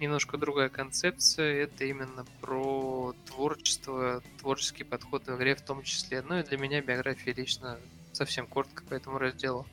[0.00, 6.22] немножко другая концепция, это именно про творчество, творческий подход в игре в том числе.
[6.22, 7.78] Ну и для меня биография лично
[8.12, 9.66] совсем коротко по этому разделу.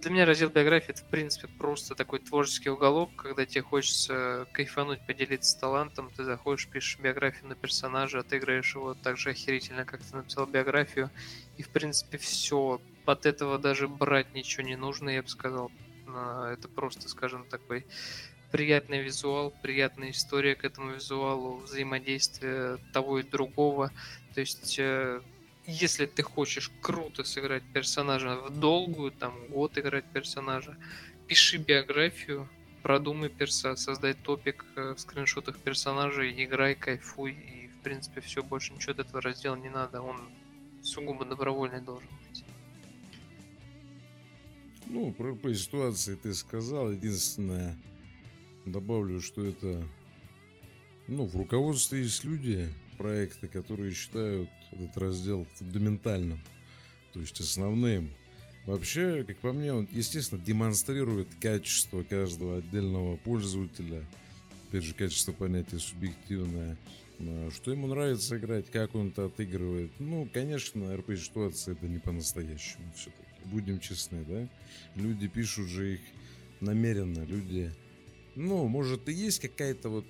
[0.00, 5.06] Для меня раздел биографии это, в принципе, просто такой творческий уголок, когда тебе хочется кайфануть,
[5.06, 10.16] поделиться талантом, ты заходишь, пишешь биографию на персонажа, отыграешь его так же охерительно, как ты
[10.16, 11.10] написал биографию,
[11.58, 12.80] и, в принципе, все.
[13.04, 15.70] От этого даже брать ничего не нужно, я бы сказал.
[16.06, 17.84] Это просто, скажем, такой
[18.52, 23.92] приятный визуал, приятная история к этому визуалу, взаимодействие того и другого.
[24.34, 25.20] То есть э,
[25.70, 30.76] если ты хочешь круто сыграть персонажа в долгую, там год играть персонажа,
[31.26, 32.48] пиши биографию,
[32.82, 38.72] продумай перса, создай топик э, в скриншотах персонажей, играй, кайфуй, и в принципе все, больше
[38.72, 40.20] ничего от этого раздела не надо, он
[40.82, 42.44] сугубо добровольный должен быть.
[44.86, 46.90] Ну, про по ситуации ты сказал.
[46.90, 47.76] Единственное,
[48.66, 49.86] добавлю, что это...
[51.06, 52.68] Ну, в руководстве есть люди,
[52.98, 56.40] проекты, которые считают этот раздел фундаментальным,
[57.12, 58.10] то есть основным.
[58.66, 64.04] Вообще, как по мне, он, естественно, демонстрирует качество каждого отдельного пользователя.
[64.68, 66.76] Опять же, качество понятия субъективное.
[67.50, 69.92] Что ему нравится играть, как он это отыгрывает.
[69.98, 73.28] Ну, конечно, РП-ситуация это не по-настоящему все-таки.
[73.46, 74.48] Будем честны, да?
[74.94, 76.00] Люди пишут же их
[76.60, 77.72] намеренно, люди...
[78.36, 80.06] Ну, может, и есть какая-то вот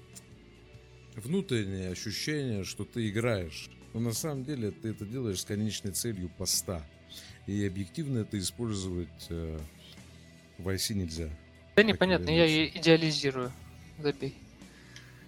[1.16, 3.70] внутреннее ощущение, что ты играешь.
[3.92, 6.84] Но на самом деле ты это делаешь с конечной целью поста.
[7.46, 9.58] И объективно это использовать э,
[10.58, 11.28] в IC нельзя.
[11.76, 13.50] Да непонятно, я идеализирую.
[13.98, 14.34] Забей.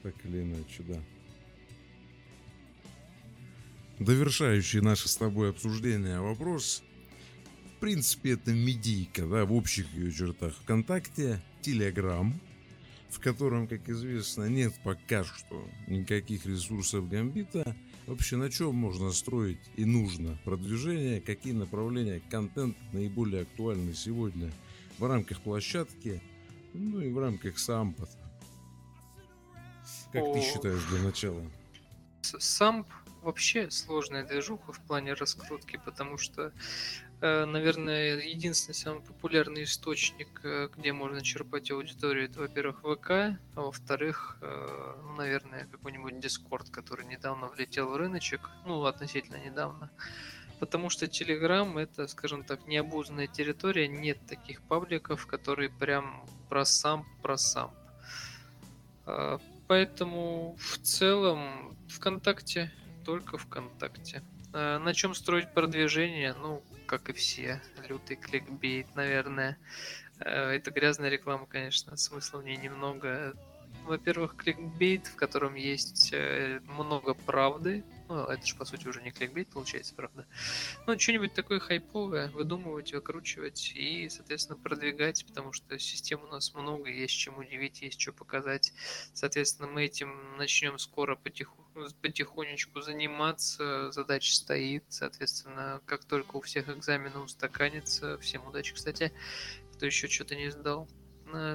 [0.02, 1.00] Так или иначе, да.
[3.98, 6.82] Довершающий наше с тобой обсуждение вопрос.
[7.76, 10.54] В принципе, это медийка, да, в общих ее чертах.
[10.62, 12.38] ВКонтакте, Телеграм,
[13.10, 17.76] в котором, как известно, нет пока что никаких ресурсов Гамбита.
[18.06, 24.50] Вообще на чем можно строить и нужно продвижение, какие направления контент наиболее актуальны сегодня
[24.98, 26.20] в рамках площадки,
[26.74, 28.08] ну и в рамках сампа.
[30.12, 30.34] Как О...
[30.34, 31.42] ты считаешь для начала?
[32.22, 32.88] Самп
[33.22, 36.52] вообще сложная движуха в плане раскрутки, потому что
[37.22, 44.38] наверное, единственный самый популярный источник, э, где можно черпать аудиторию, это, во-первых, ВК, а во-вторых,
[44.40, 49.88] э, ну, наверное, какой-нибудь Дискорд, который недавно влетел в рыночек, ну, относительно недавно.
[50.58, 57.06] Потому что Telegram это, скажем так, необузанная территория, нет таких пабликов, которые прям про сам,
[57.22, 57.72] про сам.
[59.66, 62.72] Поэтому в целом ВКонтакте,
[63.04, 64.22] только ВКонтакте.
[64.52, 66.34] На чем строить продвижение?
[66.34, 67.62] Ну, как и все.
[67.88, 69.56] Лютый кликбейт, наверное.
[70.20, 73.34] Э, это грязная реклама, конечно, смысла в ней немного.
[73.84, 77.82] Во-первых, кликбейт, в котором есть э, много правды.
[78.12, 80.26] Ну, это же, по сути, уже не кликбейт, получается, правда.
[80.86, 86.90] Ну, что-нибудь такое хайповое, выдумывать, выкручивать и, соответственно, продвигать, потому что систем у нас много,
[86.90, 88.74] есть чем удивить, есть что показать.
[89.14, 91.62] Соответственно, мы этим начнем скоро потихоньку
[92.02, 99.10] потихонечку заниматься, задача стоит, соответственно, как только у всех экзамены устаканится, всем удачи, кстати,
[99.72, 100.86] кто еще что-то не сдал,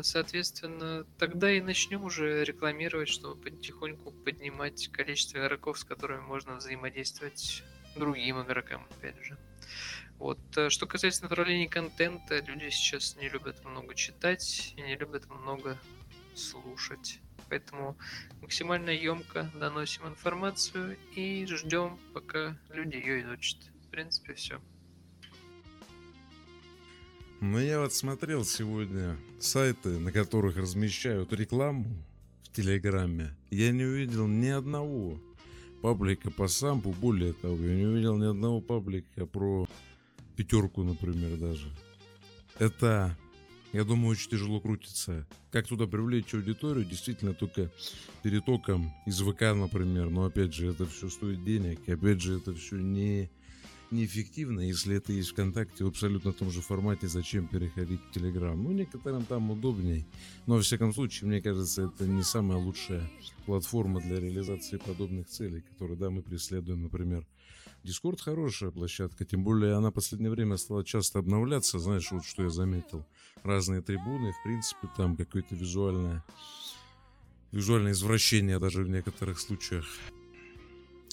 [0.04, 7.64] соответственно, тогда и начнем уже рекламировать, чтобы потихоньку поднимать количество игроков, с которыми можно взаимодействовать
[7.96, 9.38] другим игрокам, опять же.
[10.20, 10.40] Вот.
[10.58, 15.78] Э, что касается направлений контента, люди сейчас не любят много читать и не любят много
[16.36, 17.20] слушать.
[17.50, 17.98] Поэтому
[18.42, 23.60] максимально емко доносим информацию и ждем, пока люди ее изучат.
[23.86, 24.60] В принципе, все.
[27.40, 31.86] Ну, я вот смотрел сегодня сайты, на которых размещают рекламу
[32.44, 33.36] в Телеграме.
[33.52, 35.20] Я не увидел ни одного
[35.84, 36.94] паблика по сампу.
[36.94, 39.68] Более того, я не увидел ни одного паблика про
[40.36, 41.72] пятерку, например, даже.
[42.58, 43.16] Это
[43.72, 45.28] я думаю, очень тяжело крутится.
[45.52, 47.70] Как туда привлечь аудиторию, действительно только
[48.24, 50.10] перетоком из ВК, например.
[50.10, 51.80] Но опять же, это все стоит денег.
[51.86, 53.30] И опять же, это все не
[53.92, 58.62] неэффективно, если это есть ВКонтакте в абсолютно том же формате, зачем переходить в Телеграм.
[58.62, 60.06] Ну, некоторым там удобней,
[60.46, 63.10] но, во всяком случае, мне кажется, это не самая лучшая
[63.46, 67.26] платформа для реализации подобных целей, которые, да, мы преследуем, например,
[67.84, 72.44] Дискорд хорошая площадка, тем более она в последнее время стала часто обновляться, знаешь, вот что
[72.44, 73.06] я заметил.
[73.44, 76.26] Разные трибуны, в принципе, там какое-то визуальное
[77.52, 79.86] визуальное извращение даже в некоторых случаях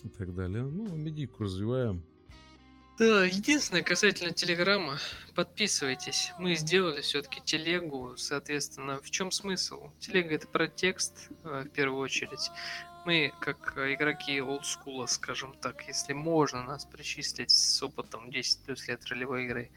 [0.03, 0.64] и так далее.
[0.64, 2.03] Ну, медийку развиваем.
[2.99, 4.99] Да, единственное касательно Телеграма,
[5.34, 6.32] подписывайтесь.
[6.38, 9.90] Мы сделали все-таки телегу, соответственно, в чем смысл?
[9.99, 12.51] Телега это про текст, э, в первую очередь.
[13.05, 19.05] Мы, как игроки олдскула, скажем так, если можно нас причислить с опытом 10 плюс лет
[19.07, 19.70] ролевой игры,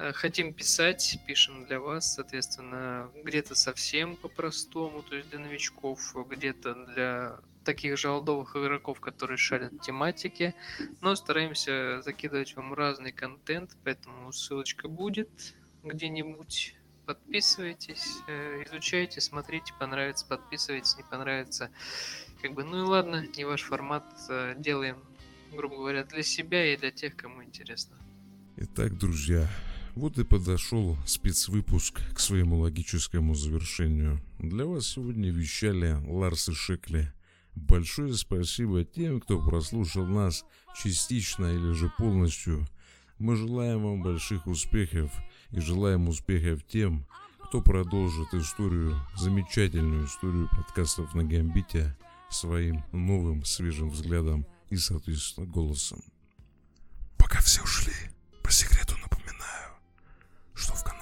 [0.00, 6.74] Э, хотим писать, пишем для вас, соответственно, где-то совсем по-простому, то есть для новичков, где-то
[6.86, 10.54] для таких же олдовых игроков, которые шарят тематики,
[11.00, 16.74] но стараемся закидывать вам разный контент, поэтому ссылочка будет где-нибудь.
[17.06, 21.70] Подписывайтесь, э, изучайте, смотрите, понравится, подписывайтесь, не понравится.
[22.40, 25.02] Как бы, ну и ладно, не ваш формат, э, делаем,
[25.52, 27.96] грубо говоря, для себя и для тех, кому интересно.
[28.56, 29.48] Итак, друзья,
[29.96, 34.20] вот и подошел спецвыпуск к своему логическому завершению.
[34.38, 37.08] Для вас сегодня вещали Ларс и Шекли.
[37.68, 40.44] Большое спасибо тем, кто прослушал нас
[40.74, 42.66] частично или же полностью.
[43.18, 45.12] Мы желаем вам больших успехов
[45.50, 47.06] и желаем успехов тем,
[47.44, 51.96] кто продолжит историю, замечательную историю подкастов на Гамбите
[52.30, 56.02] своим новым свежим взглядом и, соответственно, голосом.
[57.18, 57.94] Пока все ушли,
[58.42, 59.72] по секрету напоминаю,
[60.54, 60.99] что в канале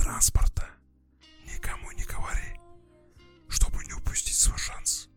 [0.00, 0.66] транспорта.
[1.44, 2.58] Никому не говори,
[3.48, 5.09] чтобы не упустить свой шанс.